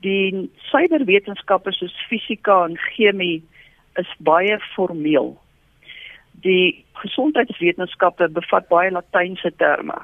Die 0.00 0.50
suiwerwetenskappe 0.56 1.72
soos 1.72 2.06
fisika 2.08 2.64
en 2.64 2.76
chemie 2.76 3.44
is 3.94 4.14
baie 4.18 4.58
formeel. 4.60 5.40
Die 6.30 6.84
gesondheidswetenskappe 6.92 8.28
bevat 8.28 8.68
baie 8.68 8.90
latynse 8.90 9.52
terme. 9.56 9.98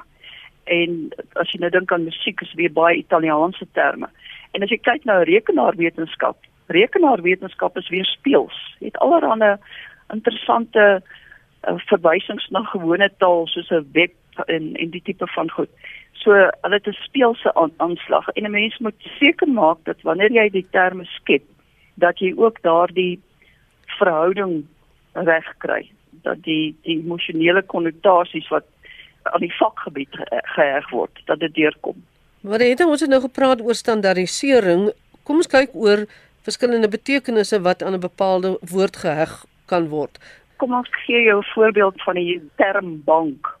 En 0.63 1.09
as 1.33 1.51
jy 1.51 1.59
nou 1.59 1.71
dink 1.73 1.91
aan 1.91 2.03
musiek 2.03 2.41
is 2.41 2.53
weer 2.53 2.71
baie 2.71 2.97
Italiaanse 2.97 3.67
terme. 3.71 4.09
En 4.51 4.63
as 4.63 4.69
jy 4.69 4.77
kyk 4.77 5.03
na 5.05 5.23
rekenaarwetenskap, 5.23 6.37
rekenaarwetenskap 6.69 7.77
is 7.77 7.89
weer 7.89 8.05
speels. 8.05 8.57
Het 8.79 8.97
allerlei 8.97 9.57
interessante 10.13 11.01
uh, 11.67 11.77
verwysings 11.89 12.47
na 12.49 12.63
gewone 12.71 13.09
taal 13.17 13.47
soos 13.47 13.69
'n 13.69 13.87
web 13.91 14.13
en 14.47 14.75
en 14.75 14.89
die 14.89 15.01
tipe 15.01 15.27
van 15.27 15.49
goed. 15.49 15.69
So 16.13 16.31
hulle 16.33 16.75
het 16.77 16.87
'n 16.87 17.03
speelse 17.03 17.53
aan, 17.53 17.71
aanslag 17.77 18.27
en 18.29 18.43
'n 18.43 18.51
mens 18.51 18.77
moet 18.77 18.99
seker 19.19 19.47
maak 19.47 19.77
dat 19.83 20.01
wanneer 20.01 20.31
jy 20.31 20.49
die 20.49 20.67
terme 20.71 21.05
skep, 21.05 21.43
dat 21.95 22.19
jy 22.19 22.33
ook 22.35 22.61
daardie 22.61 23.19
verhouding 23.85 24.65
reg 25.13 25.57
kry, 25.57 25.91
dat 26.23 26.43
die 26.43 26.75
die 26.81 26.97
emosionele 26.97 27.61
konnotasies 27.61 28.47
wat 28.47 28.65
aan 29.23 29.41
die 29.41 29.53
vakgebied 29.53 30.09
geheg 30.55 30.89
word, 30.89 31.21
dat 31.25 31.39
dit 31.39 31.53
deurkom. 31.53 32.05
Maar 32.41 32.59
het 32.59 32.85
ons 32.85 33.07
nou 33.07 33.21
gepraat 33.21 33.61
oor 33.61 33.75
standaardisering. 33.75 34.91
Kom 35.23 35.35
ons 35.35 35.47
kyk 35.47 35.69
oor 35.73 36.05
verskillende 36.41 36.89
betekenisse 36.89 37.61
wat 37.61 37.83
aan 37.83 37.93
'n 37.93 37.99
bepaalde 37.99 38.57
woord 38.61 38.95
geheg 38.97 39.45
kan 39.65 39.87
word. 39.87 40.19
Kom 40.57 40.73
ons 40.73 40.89
gee 41.05 41.23
jou 41.23 41.39
'n 41.39 41.51
voorbeeld 41.53 42.01
van 42.03 42.15
die 42.15 42.41
term 42.55 43.03
bank 43.03 43.59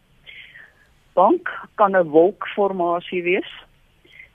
bank 1.13 1.45
kan 1.75 1.95
'n 1.95 2.09
wolkformasie 2.15 3.23
wees. 3.23 3.51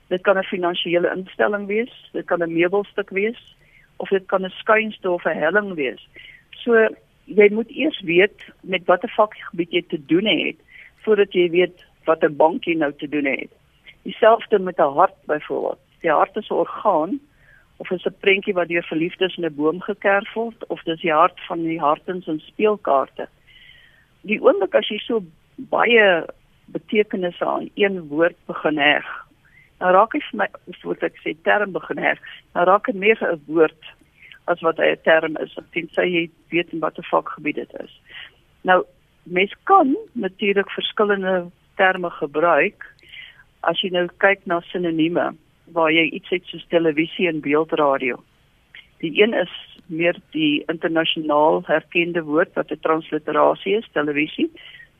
Dit 0.09 0.23
kan 0.23 0.39
'n 0.39 0.51
finansiële 0.55 1.13
instelling 1.17 1.67
wees, 1.67 1.93
dit 2.13 2.27
kan 2.27 2.43
'n 2.43 2.53
meubelstuk 2.53 3.11
wees 3.11 3.57
of 3.97 4.09
dit 4.09 4.27
kan 4.27 4.45
'n 4.45 4.59
skuinste 4.63 5.11
of 5.11 5.25
'n 5.25 5.39
helling 5.45 5.75
wees. 5.75 6.09
So 6.51 6.89
jy 7.25 7.49
moet 7.53 7.71
eers 7.71 8.01
weet 8.01 8.39
met 8.61 8.85
watter 8.85 9.13
vakgebied 9.17 9.71
jy 9.71 9.83
te 9.89 10.01
doen 10.07 10.27
het 10.27 10.57
voordat 11.03 11.33
jy 11.33 11.51
weet 11.51 11.85
wat 12.05 12.23
'n 12.25 12.37
bank 12.37 12.65
jy 12.65 12.75
nou 12.75 12.93
te 12.93 13.09
doen 13.09 13.25
het. 13.25 13.51
Dieselfde 14.03 14.59
met 14.59 14.79
'n 14.79 14.95
hart 14.99 15.19
byvoorbeeld. 15.27 15.81
Die 16.01 16.11
hart 16.11 16.37
is 16.37 16.49
'n 16.51 16.55
orgaan 16.55 17.21
of 17.77 17.91
is 17.91 18.07
'n 18.07 18.21
prentjie 18.21 18.55
wat 18.55 18.69
deur 18.69 18.83
verliefdes 18.83 19.37
in 19.37 19.45
'n 19.45 19.55
boom 19.55 19.81
gekerf 19.81 20.35
word 20.35 20.67
of 20.67 20.83
dis 20.83 21.01
die 21.01 21.13
hart 21.13 21.41
van 21.49 21.63
die 21.63 21.81
hartens 21.81 22.27
en 22.27 22.41
speelkaarte. 22.41 23.29
Die 24.23 24.41
oomblik 24.41 24.75
as 24.75 24.89
jy 24.89 24.99
so 24.99 25.23
baie 25.57 26.27
betekenisse 26.67 27.45
aan 27.45 27.71
een 27.75 28.09
woord 28.09 28.37
begin 28.47 28.79
heg. 28.79 29.07
Nou 29.81 29.93
raak 29.93 30.13
hy 30.13 30.21
vir 30.31 30.39
my 30.39 30.49
soos 30.81 31.03
ek 31.03 31.17
sê 31.25 31.35
term 31.43 31.73
begin 31.73 31.99
heg. 31.99 32.19
Nou 32.55 32.65
raak 32.65 32.87
dit 32.87 32.95
meer 32.95 33.19
'n 33.21 33.43
woord 33.47 33.83
as 34.47 34.61
wat 34.61 34.77
hy 34.77 34.91
'n 34.93 35.03
term 35.05 35.37
is. 35.37 35.59
Ek 35.59 35.73
dink 35.73 35.91
sy 35.95 36.07
jy 36.07 36.31
weet 36.51 36.73
in 36.73 36.81
watter 36.81 37.05
vakgebied 37.11 37.55
dit 37.55 37.75
is. 37.81 38.01
Nou 38.63 38.85
mens 39.25 39.55
kan 39.65 39.97
natuurlik 40.13 40.71
verskillende 40.71 41.51
terme 41.77 42.11
gebruik 42.11 42.85
as 43.61 43.81
jy 43.81 43.91
nou 43.91 44.07
kyk 44.19 44.47
na 44.47 44.61
sinonieme 44.61 45.35
waar 45.75 45.93
jy 45.93 46.07
iets 46.17 46.31
het 46.33 46.47
soos 46.51 46.65
televisie 46.73 47.29
en 47.29 47.43
beeldradio. 47.45 48.23
Die 49.03 49.13
een 49.21 49.35
is 49.35 49.53
meer 49.87 50.17
die 50.33 50.63
internasionaal 50.73 51.63
herkende 51.67 52.23
woord 52.25 52.55
wat 52.55 52.71
'n 52.71 52.81
transliterasie 52.81 53.77
is, 53.77 53.93
televisie 53.93 54.51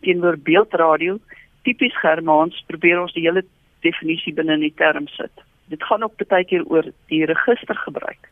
teenoor 0.05 0.37
beeldradio 0.37 1.19
tipies 1.65 1.97
Germaans 2.01 2.63
probeer 2.69 3.01
ons 3.01 3.15
die 3.17 3.25
hele 3.27 3.45
definisie 3.85 4.35
binne 4.37 4.59
in 4.59 4.67
die 4.67 4.77
term 4.77 5.09
sit. 5.17 5.45
Dit 5.73 5.85
gaan 5.89 6.05
ook 6.05 6.21
baie 6.29 6.45
keer 6.45 6.65
oor 6.69 6.91
die 7.13 7.25
register 7.25 7.77
gebruik. 7.87 8.29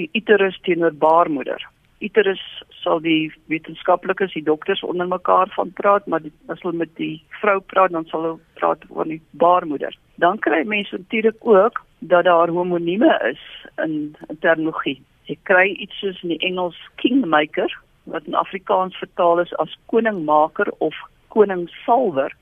Die 0.00 0.08
uterus 0.16 0.58
teenoor 0.64 0.94
baarmoeder. 0.94 1.60
Uterus 2.00 2.42
sal 2.82 3.00
die 3.02 3.32
wetenskaplikes, 3.50 4.32
die 4.32 4.44
dokters 4.46 4.84
onder 4.86 5.08
mekaar 5.08 5.50
van 5.56 5.72
praat, 5.74 6.06
maar 6.06 6.22
die, 6.22 6.32
as 6.48 6.62
hulle 6.62 6.84
met 6.84 6.92
die 6.96 7.18
vrou 7.40 7.58
praat, 7.60 7.92
dan 7.92 8.06
sal 8.06 8.22
hulle 8.22 8.44
praat 8.60 8.84
oor 8.88 9.08
die 9.10 9.20
baarmoeder. 9.30 9.96
Dan 10.18 10.38
kry 10.38 10.64
mense 10.66 10.96
natuurlik 10.96 11.36
ook 11.46 11.84
dat 11.98 12.24
daar 12.24 12.48
homonieme 12.48 13.30
is 13.32 13.66
in, 13.84 14.16
in 14.28 14.38
terminologie. 14.40 15.02
Jy 15.30 15.36
kry 15.42 15.68
iets 15.70 15.98
soos 15.98 16.22
in 16.22 16.32
die 16.34 16.42
Engels 16.46 16.78
kingmaker 16.94 17.70
wat 18.10 18.24
in 18.26 18.34
Afrikaans 18.34 18.96
vertaal 18.96 19.40
is 19.40 19.54
as 19.62 19.76
koningmaker 19.86 20.72
of 20.78 20.96
koning 21.28 21.68
Salwer. 21.84 22.34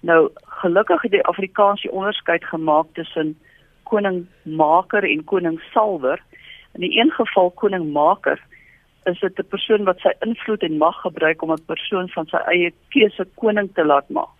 Nou 0.00 0.30
gelukkig 0.62 1.02
het 1.02 1.12
die 1.12 1.24
Afrikaanse 1.24 1.90
onderskeid 1.90 2.44
gemaak 2.44 2.86
tussen 2.98 3.36
koning 3.82 4.26
Maker 4.42 5.04
en 5.04 5.24
koning 5.24 5.60
Salwer. 5.72 6.22
In 6.74 6.80
die 6.80 6.98
een 7.00 7.10
geval 7.10 7.50
koning 7.50 7.92
Maker 7.92 8.42
is 9.04 9.20
dit 9.20 9.38
'n 9.38 9.48
persoon 9.48 9.84
wat 9.84 10.00
sy 10.00 10.12
invloed 10.20 10.62
en 10.62 10.76
mag 10.76 11.00
gebruik 11.00 11.42
om 11.42 11.52
'n 11.52 11.64
persoon 11.66 12.08
van 12.08 12.26
sy 12.26 12.36
eie 12.36 12.72
keuse 12.88 13.26
koning 13.34 13.70
te 13.74 13.84
laat 13.84 14.08
maak. 14.08 14.37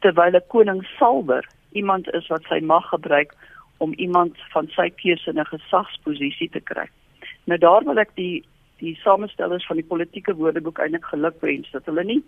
Terwyl 0.00 0.36
'n 0.36 0.46
koning 0.48 0.82
Salwer 0.98 1.44
iemand 1.72 2.10
is 2.14 2.26
wat 2.26 2.42
sy 2.48 2.60
mag 2.60 2.88
gebruik 2.88 3.34
om 3.78 3.92
iemand 3.92 4.36
van 4.52 4.68
sy 4.76 4.90
keuse 4.90 5.30
in 5.30 5.38
'n 5.38 5.52
gesagsposisie 5.54 6.50
te 6.50 6.60
kry. 6.60 6.88
Nou 7.44 7.58
daar 7.58 7.84
wil 7.84 7.98
ek 7.98 8.14
die 8.14 8.44
die 8.78 8.94
samestellers 9.02 9.66
van 9.66 9.76
die 9.76 9.86
politieke 9.86 10.34
woordeboek 10.34 10.78
eintlik 10.78 11.04
geluk 11.04 11.40
wens 11.40 11.70
dat 11.70 11.86
hulle 11.86 12.04
nie 12.04 12.22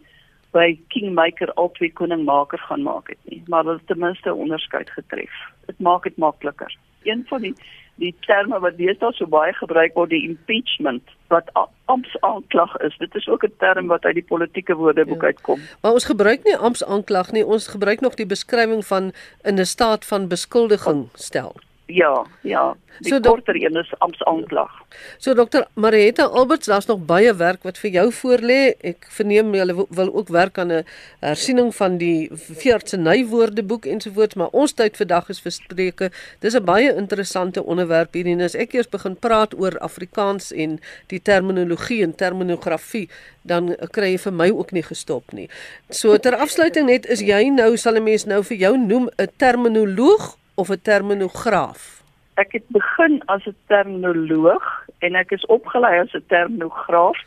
by 0.50 0.78
kingmaker 0.88 1.52
al 1.52 1.70
twee 1.76 1.92
koningmaker 1.92 2.58
gaan 2.58 2.82
maak 2.82 3.08
het 3.08 3.18
nie, 3.30 3.42
maar 3.46 3.64
hulle 3.64 3.78
het 3.78 3.86
ten 3.86 3.98
minste 3.98 4.34
onderskeid 4.34 4.90
getref. 4.90 5.36
Dit 5.66 5.78
maak 5.78 6.02
dit 6.02 6.16
makliker. 6.16 6.76
Een 7.02 7.24
van 7.28 7.40
die 7.40 7.54
die 8.00 8.14
terme 8.20 8.58
wat 8.60 8.78
deesdae 8.78 9.12
so 9.12 9.26
baie 9.26 9.52
gebruik 9.52 9.94
word, 9.94 10.10
die 10.10 10.28
impeachment 10.28 11.10
wat 11.30 11.68
amptsaanklag 11.84 12.76
is. 12.76 12.96
Dit 12.98 13.14
is 13.14 13.28
ook 13.28 13.42
'n 13.44 13.54
term 13.58 13.86
wat 13.86 14.04
uit 14.04 14.14
die 14.14 14.28
politieke 14.32 14.74
woordeboek 14.74 15.20
ja. 15.20 15.26
uitkom. 15.26 15.58
Maar 15.80 15.92
ons 15.92 16.04
gebruik 16.04 16.44
nie 16.44 16.56
amptsaanklag 16.56 17.32
nie, 17.32 17.46
ons 17.46 17.66
gebruik 17.66 18.00
nog 18.00 18.14
die 18.14 18.26
beskrywing 18.26 18.86
van 18.86 19.12
in 19.42 19.58
'n 19.60 19.64
staat 19.64 20.04
van 20.04 20.28
beskuldiging 20.28 21.08
stel. 21.14 21.54
Ja, 21.90 22.26
ja. 22.40 22.76
Die 23.00 23.12
so 23.12 23.20
korter 23.20 23.56
een 23.56 23.76
is 23.76 23.92
amptsaanklag. 23.98 24.70
So 25.18 25.34
dokter 25.34 25.66
Marietta 25.74 26.24
Alberts, 26.24 26.66
daar's 26.66 26.86
nog 26.86 27.04
baie 27.08 27.34
werk 27.34 27.62
wat 27.64 27.78
vir 27.80 27.90
jou 27.90 28.06
voorlê. 28.12 28.58
Ek 28.84 29.06
verneem 29.14 29.54
jy 29.56 29.64
wil 29.74 30.10
ook 30.12 30.28
werk 30.28 30.58
aan 30.58 30.72
'n 30.72 30.84
hersiening 31.20 31.74
van 31.74 31.96
die 31.98 32.28
Veertse 32.32 32.96
Nywoordeboek 32.96 33.86
ensovoorts, 33.86 34.34
maar 34.34 34.52
ons 34.52 34.72
tyd 34.72 34.96
vandag 34.96 35.28
is 35.28 35.40
verspreke. 35.40 36.10
Dis 36.40 36.54
'n 36.54 36.64
baie 36.64 36.94
interessante 36.94 37.64
onderwerp 37.64 38.12
hierdie 38.14 38.32
en 38.32 38.40
as 38.40 38.54
ek 38.54 38.74
eers 38.74 38.88
begin 38.88 39.16
praat 39.16 39.58
oor 39.58 39.78
Afrikaans 39.78 40.52
en 40.52 40.80
die 41.06 41.22
terminologie 41.22 42.02
en 42.02 42.14
terminografie, 42.14 43.08
dan 43.42 43.76
kry 43.90 44.10
jy 44.10 44.18
vir 44.18 44.32
my 44.32 44.50
ook 44.50 44.72
nie 44.72 44.82
gestop 44.82 45.32
nie. 45.32 45.48
So 45.90 46.16
ter 46.16 46.36
afsluiting 46.36 46.86
net 46.86 47.06
is 47.06 47.20
jy 47.20 47.48
nou 47.48 47.76
sal 47.76 47.96
'n 47.96 48.04
mens 48.04 48.26
nou 48.26 48.42
vir 48.42 48.56
jou 48.56 48.76
noem 48.76 49.08
'n 49.18 49.28
terminoloog 49.36 50.39
of 50.60 50.68
'n 50.68 50.82
terminograaf? 50.82 52.02
Ek 52.34 52.52
het 52.52 52.66
begin 52.68 53.22
as 53.26 53.44
'n 53.46 53.56
terminoloog 53.66 54.64
en 54.98 55.14
ek 55.14 55.30
is 55.30 55.46
opgelei 55.46 56.00
as 56.00 56.12
'n 56.14 56.24
terminograaf 56.28 57.18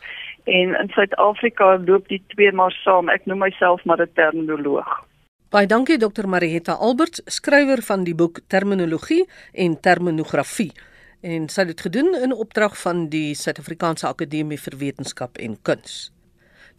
en 0.43 0.67
in 0.81 0.89
Suid-Afrika 0.89 1.77
loop 1.85 2.07
die 2.07 2.23
twee 2.27 2.51
maar 2.51 2.75
saam. 2.83 3.09
Ek 3.09 3.25
noem 3.25 3.37
myself 3.37 3.83
maar 3.85 4.01
'n 4.01 4.13
terminoloog. 4.13 5.05
Baie 5.49 5.67
dankie 5.67 5.97
Dr. 5.97 6.27
Marietta 6.27 6.73
Alberts, 6.73 7.21
skrywer 7.25 7.81
van 7.81 8.03
die 8.03 8.15
boek 8.15 8.39
Terminologie 8.47 9.29
en 9.51 9.79
Terminografie. 9.79 10.71
En 11.21 11.49
sy 11.49 11.59
het 11.59 11.67
dit 11.67 11.81
gedoen 11.81 12.15
in 12.15 12.33
opdrag 12.33 12.77
van 12.81 13.09
die 13.09 13.35
Suid-Afrikaanse 13.35 14.07
Akademie 14.07 14.59
vir 14.59 14.77
Wetenskap 14.77 15.37
en 15.37 15.61
Kuns. 15.61 16.11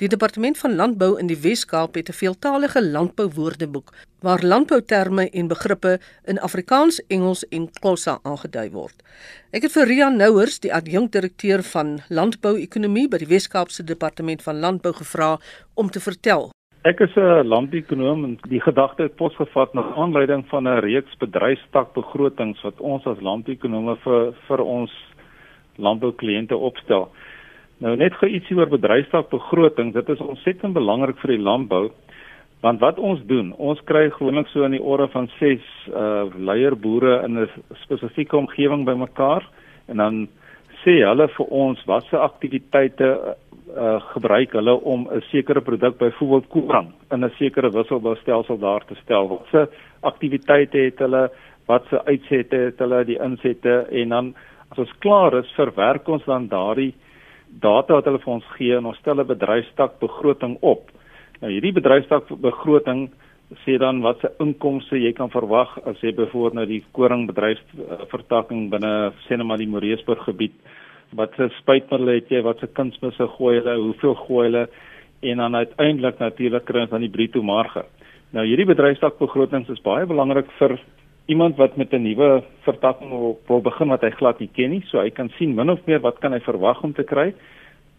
Die 0.02 0.08
departement 0.08 0.58
van 0.58 0.72
landbou 0.74 1.12
in 1.22 1.28
die 1.30 1.36
Wes-Kaap 1.38 1.94
het 1.94 2.08
'n 2.08 2.18
veeltaalige 2.18 2.80
landbouwoordeboek 2.82 3.92
waar 4.20 4.42
landbouterme 4.42 5.30
en 5.30 5.46
begrippe 5.46 6.00
in 6.24 6.40
Afrikaans, 6.40 7.06
Engels 7.06 7.48
en 7.48 7.70
Xhosa 7.70 8.18
aangedui 8.22 8.70
word. 8.70 8.96
Ek 9.50 9.62
het 9.62 9.72
vir 9.72 9.86
Rian 9.86 10.16
Nouers, 10.16 10.58
die 10.60 10.74
adjunkdirekteur 10.74 11.62
van 11.62 12.00
landbou-ekonomie 12.08 13.08
by 13.08 13.18
die 13.18 13.26
Wes-Kaapse 13.26 13.84
departement 13.84 14.42
van 14.42 14.58
landbou 14.58 14.92
gevra 14.92 15.38
om 15.74 15.90
te 15.90 16.00
vertel. 16.00 16.50
Ek 16.82 17.00
is 17.00 17.14
'n 17.16 17.46
landbouekonoom 17.46 18.24
en 18.24 18.38
die 18.48 18.60
gedagte 18.60 19.02
het 19.02 19.16
posgevat 19.16 19.74
na 19.74 19.94
aanleiding 19.94 20.44
van 20.48 20.66
'n 20.66 20.80
reeks 20.80 21.16
bedryfstakbegrotings 21.18 22.62
wat 22.62 22.80
ons 22.80 23.06
as 23.06 23.20
landbouekonome 23.20 23.96
vir 23.96 24.34
vir 24.48 24.60
ons 24.60 24.90
landboukliënte 25.76 26.56
opstel. 26.56 27.08
Nou 27.84 27.98
net 28.00 28.14
gou 28.16 28.30
ietsie 28.32 28.56
oor 28.56 28.70
bedryfstakbegroting. 28.72 29.90
Dit 29.92 30.08
is 30.08 30.22
ontsettend 30.24 30.72
belangrik 30.72 31.18
vir 31.20 31.34
die 31.34 31.42
landbou. 31.44 31.90
Want 32.64 32.80
wat 32.80 32.96
ons 32.96 33.20
doen, 33.28 33.50
ons 33.60 33.82
kry 33.84 34.06
gewoonlik 34.14 34.48
so 34.48 34.64
in 34.64 34.72
die 34.78 34.80
orde 34.80 35.10
van 35.12 35.28
6 35.36 35.66
uh 35.92 36.22
leierboere 36.48 37.18
in 37.26 37.36
'n 37.42 37.50
spesifieke 37.82 38.36
omgewing 38.36 38.86
bymekaar 38.88 39.44
en 39.92 39.96
dan 39.96 40.28
sê 40.80 41.04
hulle 41.04 41.28
vir 41.36 41.46
ons 41.50 41.84
watse 41.84 42.16
aktiwiteite 42.16 43.36
uh 43.76 44.00
gebruik 44.14 44.56
hulle 44.56 44.80
om 44.80 45.06
'n 45.12 45.20
sekere 45.28 45.60
produk 45.60 45.98
byvoorbeeld 45.98 46.48
koring 46.48 46.88
in 47.12 47.24
'n 47.24 47.32
sekere 47.36 47.70
wisselboustelsel 47.70 48.58
daar 48.58 48.84
te 48.86 48.94
stel. 49.04 49.28
Watse 49.28 49.68
aktiwiteite 50.00 50.78
het 50.78 50.98
hulle, 50.98 51.30
watse 51.66 52.04
uitsette 52.04 52.56
het 52.56 52.78
hulle, 52.78 53.04
die 53.04 53.20
insette 53.20 53.86
en 53.90 54.08
dan 54.08 54.34
as 54.70 54.78
ons 54.78 54.98
klaar 54.98 55.34
is, 55.34 55.52
verwerk 55.52 56.08
ons 56.08 56.24
dan 56.24 56.48
daardie 56.48 56.94
data 57.60 57.94
wat 57.94 58.04
hulle 58.08 58.22
vir 58.22 58.34
ons 58.34 58.46
gee 58.56 58.76
en 58.76 58.86
ons 58.86 58.98
stel 58.98 59.20
'n 59.20 59.26
bedryfstak 59.26 59.98
begroting 60.00 60.58
op. 60.60 60.90
Nou 61.40 61.50
hierdie 61.50 61.72
bedryfstak 61.72 62.28
begroting 62.40 63.10
sê 63.64 63.78
dan 63.78 64.00
wat 64.02 64.20
se 64.20 64.30
inkomste 64.40 64.96
jy 64.96 65.12
kan 65.12 65.30
verwag 65.30 65.78
as 65.86 66.00
jy 66.00 66.12
byvoorbeeld 66.12 66.54
nou 66.54 66.66
die 66.66 66.84
koringbedryfsvertakking 66.92 68.70
binne 68.70 69.12
sê 69.26 69.36
net 69.36 69.46
maar 69.46 69.58
die 69.58 69.68
Moreesburg 69.68 70.24
gebied 70.24 70.54
wat 71.14 71.34
se 71.36 71.48
spuitmiddels 71.60 72.16
het 72.16 72.30
jy 72.30 72.42
wat 72.42 72.58
se 72.58 72.66
kunsmisse 72.66 73.26
gooi 73.36 73.58
hulle 73.60 73.76
hoeveel 73.76 74.14
gooi 74.14 74.46
hulle 74.46 74.68
en 75.22 75.36
dan 75.36 75.54
uiteindelik 75.54 76.18
natuurlik 76.18 76.64
kry 76.64 76.80
ons 76.80 76.90
dan 76.90 77.00
die 77.00 77.12
bruto 77.12 77.42
marge. 77.42 77.84
Nou 78.32 78.44
hierdie 78.46 78.66
bedryfstakbegrotings 78.66 79.68
is 79.68 79.82
baie 79.84 80.06
belangrik 80.06 80.50
vir 80.58 80.78
iemand 81.26 81.56
wat 81.56 81.76
met 81.76 81.92
'n 81.92 82.02
nuwe 82.02 82.42
vertakking 82.60 83.10
wil, 83.10 83.38
wil 83.46 83.60
begin 83.60 83.88
wat 83.88 84.00
hy 84.00 84.10
glad 84.10 84.38
nie 84.38 84.50
ken 84.52 84.70
nie, 84.70 84.82
so 84.86 85.00
hy 85.00 85.10
kan 85.10 85.28
sien 85.28 85.54
min 85.54 85.70
of 85.70 85.86
meer 85.86 86.00
wat 86.00 86.18
kan 86.18 86.32
hy 86.32 86.40
verwag 86.40 86.82
om 86.82 86.92
te 86.92 87.02
kry. 87.02 87.34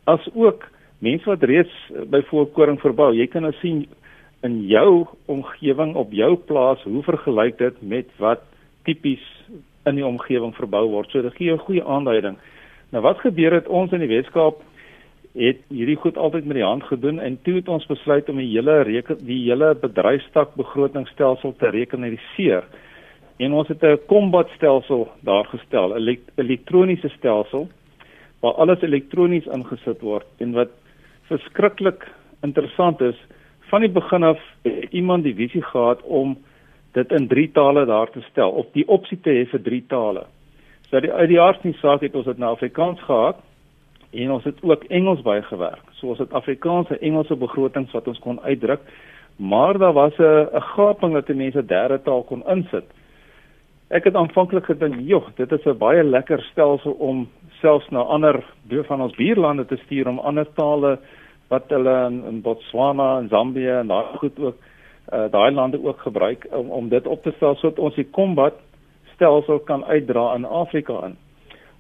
As 0.03 0.29
ook 0.33 0.67
mense 0.99 1.25
wat 1.25 1.43
reeds 1.43 1.91
byvoorbeeld 2.09 2.53
koring 2.53 2.79
verbou, 2.79 3.13
jy 3.13 3.27
kan 3.27 3.41
nou 3.41 3.53
sien 3.61 3.87
in 4.43 4.67
jou 4.67 5.07
omgewing 5.25 5.95
op 5.95 6.11
jou 6.11 6.35
plaas 6.35 6.83
hoe 6.83 7.03
vergelyk 7.03 7.57
dit 7.57 7.81
met 7.81 8.05
wat 8.17 8.41
tipies 8.83 9.23
in 9.85 9.95
die 9.95 10.05
omgewing 10.05 10.53
verbou 10.55 10.87
word. 10.89 11.09
So 11.09 11.21
dit 11.21 11.35
gee 11.35 11.47
jou 11.47 11.57
'n 11.57 11.67
goeie 11.67 11.83
aanduiding. 11.83 12.37
Nou 12.91 13.03
wat 13.03 13.19
gebeur 13.19 13.53
het 13.53 13.67
ons 13.67 13.91
in 13.91 13.99
die 13.99 14.07
Weskaap 14.07 14.61
het 15.35 15.57
hierdie 15.67 15.97
goed 15.99 16.17
altyd 16.17 16.45
met 16.45 16.55
die 16.55 16.63
hand 16.63 16.83
gedoen 16.83 17.19
en 17.19 17.37
toe 17.43 17.55
het 17.55 17.67
ons 17.67 17.85
besluit 17.85 18.29
om 18.29 18.37
die 18.37 18.51
hele 18.53 18.81
reken 18.81 19.17
die 19.25 19.41
hele 19.49 19.75
bedryfstak 19.75 20.55
begrotingstelsel 20.55 21.55
te 21.59 21.69
rekenariseer. 21.69 22.63
En 23.37 23.53
ons 23.53 23.67
het 23.67 23.83
'n 23.83 23.99
kombat 24.07 24.49
stelsel 24.55 25.07
daar 25.19 25.45
gestel, 25.45 25.89
'n 25.89 25.97
elek 25.97 26.21
elektroniese 26.35 27.09
stelsel 27.09 27.67
waar 28.39 28.53
alles 28.53 28.81
elektronies 28.81 29.45
ingesit 29.45 30.01
word 30.01 30.25
en 30.37 30.51
wat 30.51 30.69
verskriklik 31.21 32.07
interessant 32.41 33.01
is, 33.01 33.17
van 33.59 33.81
die 33.81 33.89
begin 33.89 34.23
af 34.23 34.39
het 34.63 34.93
iemand 34.93 35.23
die 35.23 35.35
visie 35.35 35.61
gehad 35.61 36.01
om 36.01 36.37
dit 36.91 37.11
in 37.11 37.27
drie 37.27 37.51
tale 37.51 37.85
daar 37.85 38.09
te 38.11 38.21
stel 38.29 38.51
of 38.51 38.65
die 38.71 38.87
opsie 38.87 39.19
te 39.21 39.29
hê 39.29 39.45
vir 39.49 39.61
drie 39.61 39.83
tale. 39.87 40.25
So 40.89 40.99
die 40.99 41.11
uit 41.11 41.29
die 41.29 41.41
aard 41.41 41.61
van 41.61 41.71
die 41.71 41.79
saak 41.79 42.01
het 42.01 42.15
ons 42.15 42.25
dit 42.25 42.37
na 42.37 42.53
Afrikaans 42.55 43.01
gehad 43.01 43.41
en 44.11 44.31
ons 44.31 44.43
het 44.43 44.61
ook 44.63 44.83
Engels 44.83 45.21
baie 45.25 45.41
gewerk. 45.41 45.83
So 45.97 46.13
ons 46.13 46.21
het 46.23 46.33
Afrikaans 46.33 46.89
en 46.89 47.01
Engelse 47.01 47.35
begrotings 47.35 47.91
wat 47.91 48.07
ons 48.07 48.19
kon 48.19 48.39
uitdruk, 48.41 48.85
maar 49.35 49.77
daar 49.77 49.93
was 49.93 50.13
'n 50.19 50.61
gaping 50.75 51.13
dat 51.13 51.27
mense 51.27 51.65
derde 51.65 52.01
taal 52.01 52.23
kon 52.23 52.43
insit. 52.47 52.85
Ek 53.93 54.07
het 54.07 54.15
aanvanklik 54.15 54.65
gedink, 54.65 54.95
"Joh, 55.05 55.27
dit 55.35 55.51
is 55.51 55.65
'n 55.65 55.77
baie 55.77 56.03
lekker 56.03 56.41
stelsel 56.41 56.91
om 56.91 57.29
selfs 57.61 57.89
na 57.89 57.99
ander 57.99 58.43
deel 58.63 58.83
van 58.83 59.01
ons 59.01 59.15
buurlande 59.15 59.65
te 59.65 59.77
stuur 59.77 60.07
om 60.07 60.19
ander 60.19 60.53
tale 60.53 60.99
wat 61.49 61.69
hulle 61.69 62.05
in, 62.07 62.23
in 62.25 62.41
Botswana 62.41 63.17
en 63.17 63.29
Zambië 63.29 63.69
en 63.69 63.87
daai 63.87 64.17
goed 64.17 64.39
ook 64.39 64.55
uh, 65.13 65.31
daai 65.31 65.51
lande 65.51 65.83
ook 65.83 65.99
gebruik 65.99 66.47
om 66.51 66.69
om 66.69 66.89
dit 66.89 67.07
op 67.07 67.23
te 67.23 67.31
stel 67.35 67.55
sodat 67.55 67.79
ons 67.79 67.95
die 67.95 68.09
kombat 68.09 68.53
stelsel 69.13 69.59
kan 69.59 69.85
uitdra 69.85 70.35
in 70.35 70.45
Afrika 70.45 71.05
in." 71.05 71.17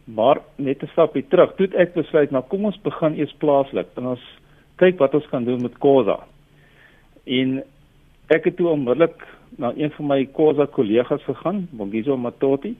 Maar 0.03 0.37
net 0.55 0.83
'n 0.83 0.87
stapie 0.87 1.27
terug, 1.27 1.55
toe 1.55 1.67
ek 1.73 1.93
besluit, 1.93 2.31
nou 2.31 2.43
kom 2.47 2.65
ons 2.65 2.81
begin 2.81 3.13
eers 3.19 3.33
plaaslik 3.33 3.87
en 3.95 4.05
ons 4.05 4.39
kyk 4.75 4.99
wat 4.99 5.13
ons 5.13 5.27
kan 5.27 5.43
doen 5.43 5.61
met 5.61 5.77
Khoza. 5.77 6.19
En 7.25 7.63
ek 8.27 8.43
het 8.43 8.55
toe 8.55 8.67
onmiddellik 8.67 9.27
na 9.57 9.71
een 9.75 9.91
van 9.91 10.07
my 10.07 10.25
Khoza 10.25 10.65
kollegas 10.65 11.23
gegaan, 11.23 11.67
Bongizo 11.71 12.17
Matoti, 12.17 12.75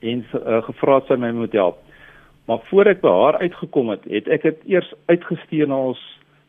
en 0.00 0.24
uh, 0.34 0.62
gevra 0.62 1.00
sy 1.06 1.16
my 1.16 1.30
moet 1.36 1.52
help. 1.52 1.78
Maar 2.46 2.60
voor 2.70 2.86
ek 2.86 3.00
by 3.00 3.10
haar 3.10 3.38
uitgekom 3.40 3.90
het, 3.94 4.04
het 4.04 4.28
ek 4.28 4.42
dit 4.42 4.62
eers 4.76 4.92
uitgestuur 5.06 5.68
na 5.68 5.76
ons 5.92 6.00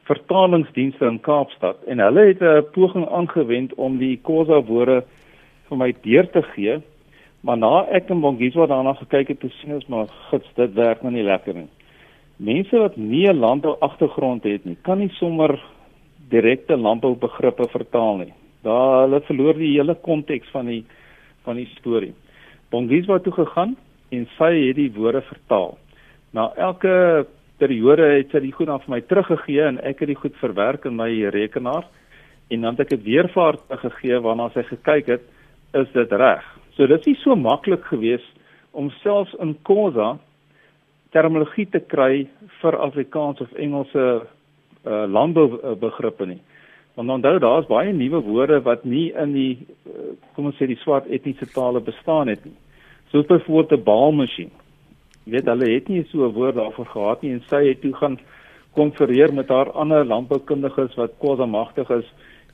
vertalingsdienste 0.09 1.05
in 1.05 1.19
Kaapstad 1.19 1.83
en 1.87 1.99
hulle 1.99 2.27
het 2.31 2.41
'n 2.41 2.65
poging 2.73 3.07
aangewend 3.09 3.73
om 3.73 3.97
die 3.97 4.17
Khoza 4.23 4.61
woorde 4.61 5.03
vir 5.69 5.77
my 5.77 5.93
deur 6.03 6.29
te 6.31 6.41
gee 6.41 6.81
Maar 7.41 7.57
na 7.57 7.85
ek 7.89 8.09
en 8.13 8.19
Bongiso 8.21 8.67
daarna 8.69 8.93
gekyk 8.99 9.31
het, 9.33 9.41
het 9.41 9.53
sien 9.57 9.73
ons 9.73 9.87
maar 9.89 10.09
gits 10.29 10.49
dit 10.55 10.73
werk 10.77 11.01
maar 11.01 11.13
nie 11.13 11.25
lekker 11.25 11.55
nie. 11.57 11.69
Mense 12.37 12.77
wat 12.77 12.97
nie 12.97 13.27
'n 13.27 13.39
landbou 13.39 13.75
agtergrond 13.79 14.43
het 14.43 14.65
nie, 14.65 14.77
kan 14.81 14.97
nie 14.97 15.09
sommer 15.09 15.59
direkte 16.29 16.77
landboubegrippe 16.77 17.67
vertaal 17.69 18.17
nie. 18.17 18.33
Daar 18.65 19.05
hulle 19.05 19.21
verloor 19.25 19.57
die 19.57 19.73
hele 19.75 19.95
konteks 19.95 20.49
van 20.53 20.69
die 20.69 20.83
van 21.41 21.57
die 21.57 21.69
storie. 21.79 22.13
Bongiso 22.69 23.15
het 23.17 23.23
toe 23.25 23.33
gegaan 23.33 23.75
en 24.13 24.27
sy 24.37 24.51
het 24.67 24.77
die 24.77 24.91
woorde 24.93 25.23
vertaal. 25.25 25.77
Na 26.37 26.51
elke 26.55 27.25
periode 27.61 28.05
het 28.17 28.33
sy 28.33 28.43
die 28.43 28.53
goed 28.53 28.69
vir 28.69 28.93
my 28.93 29.01
teruggegee 29.01 29.65
en 29.65 29.79
ek 29.85 30.03
het 30.03 30.11
dit 30.13 30.19
goed 30.19 30.37
verwerk 30.41 30.85
in 30.85 30.95
my 30.99 31.09
rekenaar 31.33 31.87
en 32.51 32.61
dan 32.61 32.75
het 32.75 32.85
ek 32.85 32.93
dit 32.95 33.05
weer 33.07 33.29
vir 33.33 33.43
haar 33.43 33.57
teruggegee 33.57 34.19
waarna 34.21 34.49
sy 34.53 34.63
gekyk 34.69 35.09
het, 35.15 35.25
is 35.73 35.89
dit 35.95 36.11
reg. 36.11 36.45
So 36.75 36.87
dit 36.87 36.99
is 36.99 37.07
nie 37.07 37.17
so 37.23 37.35
maklik 37.35 37.83
geweest 37.89 38.29
om 38.71 38.91
selfs 39.01 39.33
in 39.43 39.55
Khoza 39.67 40.17
terminologie 41.11 41.67
te 41.71 41.81
kry 41.91 42.27
vir 42.61 42.77
Afrikaans 42.79 43.41
of 43.43 43.51
Engelse 43.59 44.05
uh, 44.21 45.05
landboubegrippe 45.07 46.27
nie. 46.27 46.39
Want 47.01 47.09
onthou 47.09 47.39
daar's 47.39 47.65
baie 47.65 47.93
nuwe 47.93 48.19
woorde 48.21 48.59
wat 48.61 48.83
nie 48.85 49.07
in 49.17 49.31
die 49.33 49.53
uh, 49.89 50.11
kom 50.35 50.51
ons 50.51 50.57
sê 50.61 50.67
die 50.69 50.77
swart 50.83 51.07
etniese 51.09 51.47
tale 51.49 51.79
bestaan 51.81 52.29
het 52.29 52.43
nie. 52.45 52.53
Soos 53.09 53.25
byvoorbeeld 53.25 53.79
'n 53.79 53.83
baalmasjien. 53.83 54.51
Jy 55.25 55.31
weet 55.33 55.49
hulle 55.49 55.69
het 55.71 55.87
nie 55.89 56.03
so 56.11 56.27
'n 56.27 56.33
woord 56.33 56.55
daarvoor 56.55 56.85
gehad 56.85 57.21
nie 57.21 57.31
en 57.31 57.41
sy 57.49 57.63
het 57.67 57.81
toe 57.81 57.93
gaan 57.93 58.19
konfereer 58.73 59.33
met 59.33 59.49
haar 59.49 59.71
ander 59.71 60.05
landboukundiges 60.05 60.95
wat 60.95 61.17
Khoza 61.17 61.45
magtig 61.45 61.89
is 61.89 62.05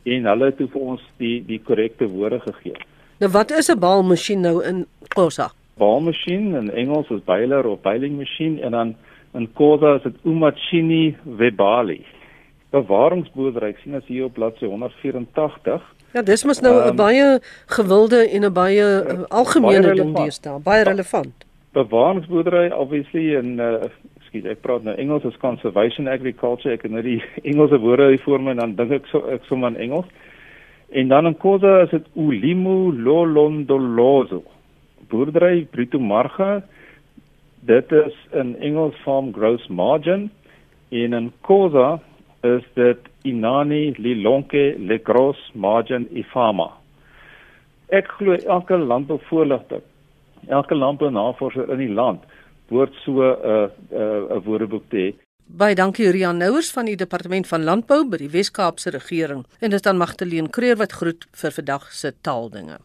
en 0.03 0.25
hulle 0.25 0.45
het 0.45 0.57
toe 0.57 0.67
vir 0.67 0.81
ons 0.81 1.01
die 1.17 1.43
die 1.45 1.60
korrekte 1.60 2.07
woorde 2.07 2.39
gegee. 2.39 2.79
Nou 3.19 3.31
wat 3.31 3.51
is 3.51 3.69
'n 3.69 3.79
baalmasjien 3.79 4.41
nou 4.41 4.63
in 4.63 4.86
Khoza? 5.07 5.51
Baalmasjien 5.77 6.55
in 6.55 6.71
Engels 6.71 7.10
is 7.10 7.23
bailer 7.23 7.67
of 7.67 7.81
bailing 7.81 8.17
machine 8.17 8.62
en 8.62 8.71
dan 8.71 8.95
in 9.33 9.49
Khoza 9.53 9.95
is 9.95 10.03
dit 10.03 10.15
umachini 10.23 11.15
webali. 11.23 12.05
Bewaringsboerdery, 12.75 13.69
ek 13.71 13.84
sien 13.84 13.95
as 13.95 14.08
hier 14.10 14.25
op 14.27 14.36
bladsy 14.36 14.67
184. 14.67 15.84
Ja, 16.15 16.21
dis 16.21 16.43
mos 16.43 16.60
nou 16.62 16.73
'n 16.82 16.89
um, 16.89 16.95
baie 16.99 17.39
gewilde 17.71 18.27
en 18.27 18.43
'n 18.43 18.53
baie 18.53 18.84
uh, 18.84 19.23
algemene 19.30 19.93
ding 19.95 20.15
deesdae, 20.15 20.60
baie 20.60 20.84
relevant. 20.84 21.45
Bewaringsboerdery 21.71 22.71
obviously 22.71 23.36
in 23.36 23.60
uh, 23.60 23.88
skiet 24.27 24.45
ek 24.45 24.62
praat 24.62 24.84
nou 24.84 24.95
Engels 24.99 25.25
as 25.25 25.38
conservation 25.39 26.08
agriculture, 26.08 26.73
ek 26.73 26.84
het 26.84 26.91
nou 26.91 27.01
die 27.01 27.21
Engelse 27.49 27.80
woorde 27.80 28.10
hier 28.10 28.23
voor 28.25 28.41
my 28.41 28.51
en 28.51 28.63
dan 28.63 28.75
dink 28.75 28.91
ek 28.91 29.08
so 29.12 29.23
ek 29.32 29.45
sommer 29.47 29.71
in 29.71 29.80
Engels. 29.88 30.08
En 30.91 31.08
dan 31.08 31.25
in 31.25 31.38
Khoza 31.38 31.82
is 31.84 31.89
dit 31.89 32.06
Ulimo 32.15 32.91
Lolondolozo. 32.91 34.43
Boerdery 35.10 35.67
Bruto 35.71 35.99
Marga. 35.99 36.63
Dit 37.67 37.91
is 37.91 38.15
in 38.32 38.56
Engels 38.60 38.95
farm 39.03 39.34
gross 39.34 39.67
margin 39.67 40.30
en 40.89 41.13
in 41.13 41.32
Khoza 41.41 41.99
is 42.43 42.63
dit 42.73 42.97
Inani 43.23 43.93
Lilonke 43.97 44.76
Le 44.78 45.00
Gross 45.04 45.39
Margin 45.54 46.08
Ifama. 46.12 46.71
Ek 47.88 48.08
glo 48.17 48.36
elke 48.36 48.78
landbouvoorligter, 48.78 49.82
elke 50.47 50.76
landbounavorser 50.76 51.71
in 51.71 51.80
die 51.86 51.93
land 51.93 52.26
behoort 52.67 52.93
so 53.04 53.12
'n 53.12 53.38
uh, 53.43 53.69
'n 53.91 54.02
uh, 54.02 54.36
'n 54.36 54.43
woordeboek 54.43 54.89
te 54.89 54.97
hê. 54.97 55.13
Baie 55.47 55.76
dankie 55.76 56.12
Rian 56.12 56.38
Nouers 56.38 56.71
van 56.71 56.86
die 56.86 56.95
Departement 56.95 57.47
van 57.47 57.63
Landbou 57.63 58.04
by 58.10 58.17
die 58.17 58.30
Wes-Kaapse 58.30 58.89
Regering 58.89 59.45
en 59.60 59.69
dit 59.69 59.80
is 59.80 59.82
dan 59.82 59.97
Magdalene 59.97 60.50
Creer 60.50 60.76
wat 60.76 60.91
groet 60.91 61.28
vir 61.32 61.52
vandag 61.52 61.91
se 61.91 62.12
taaldinge. 62.21 62.78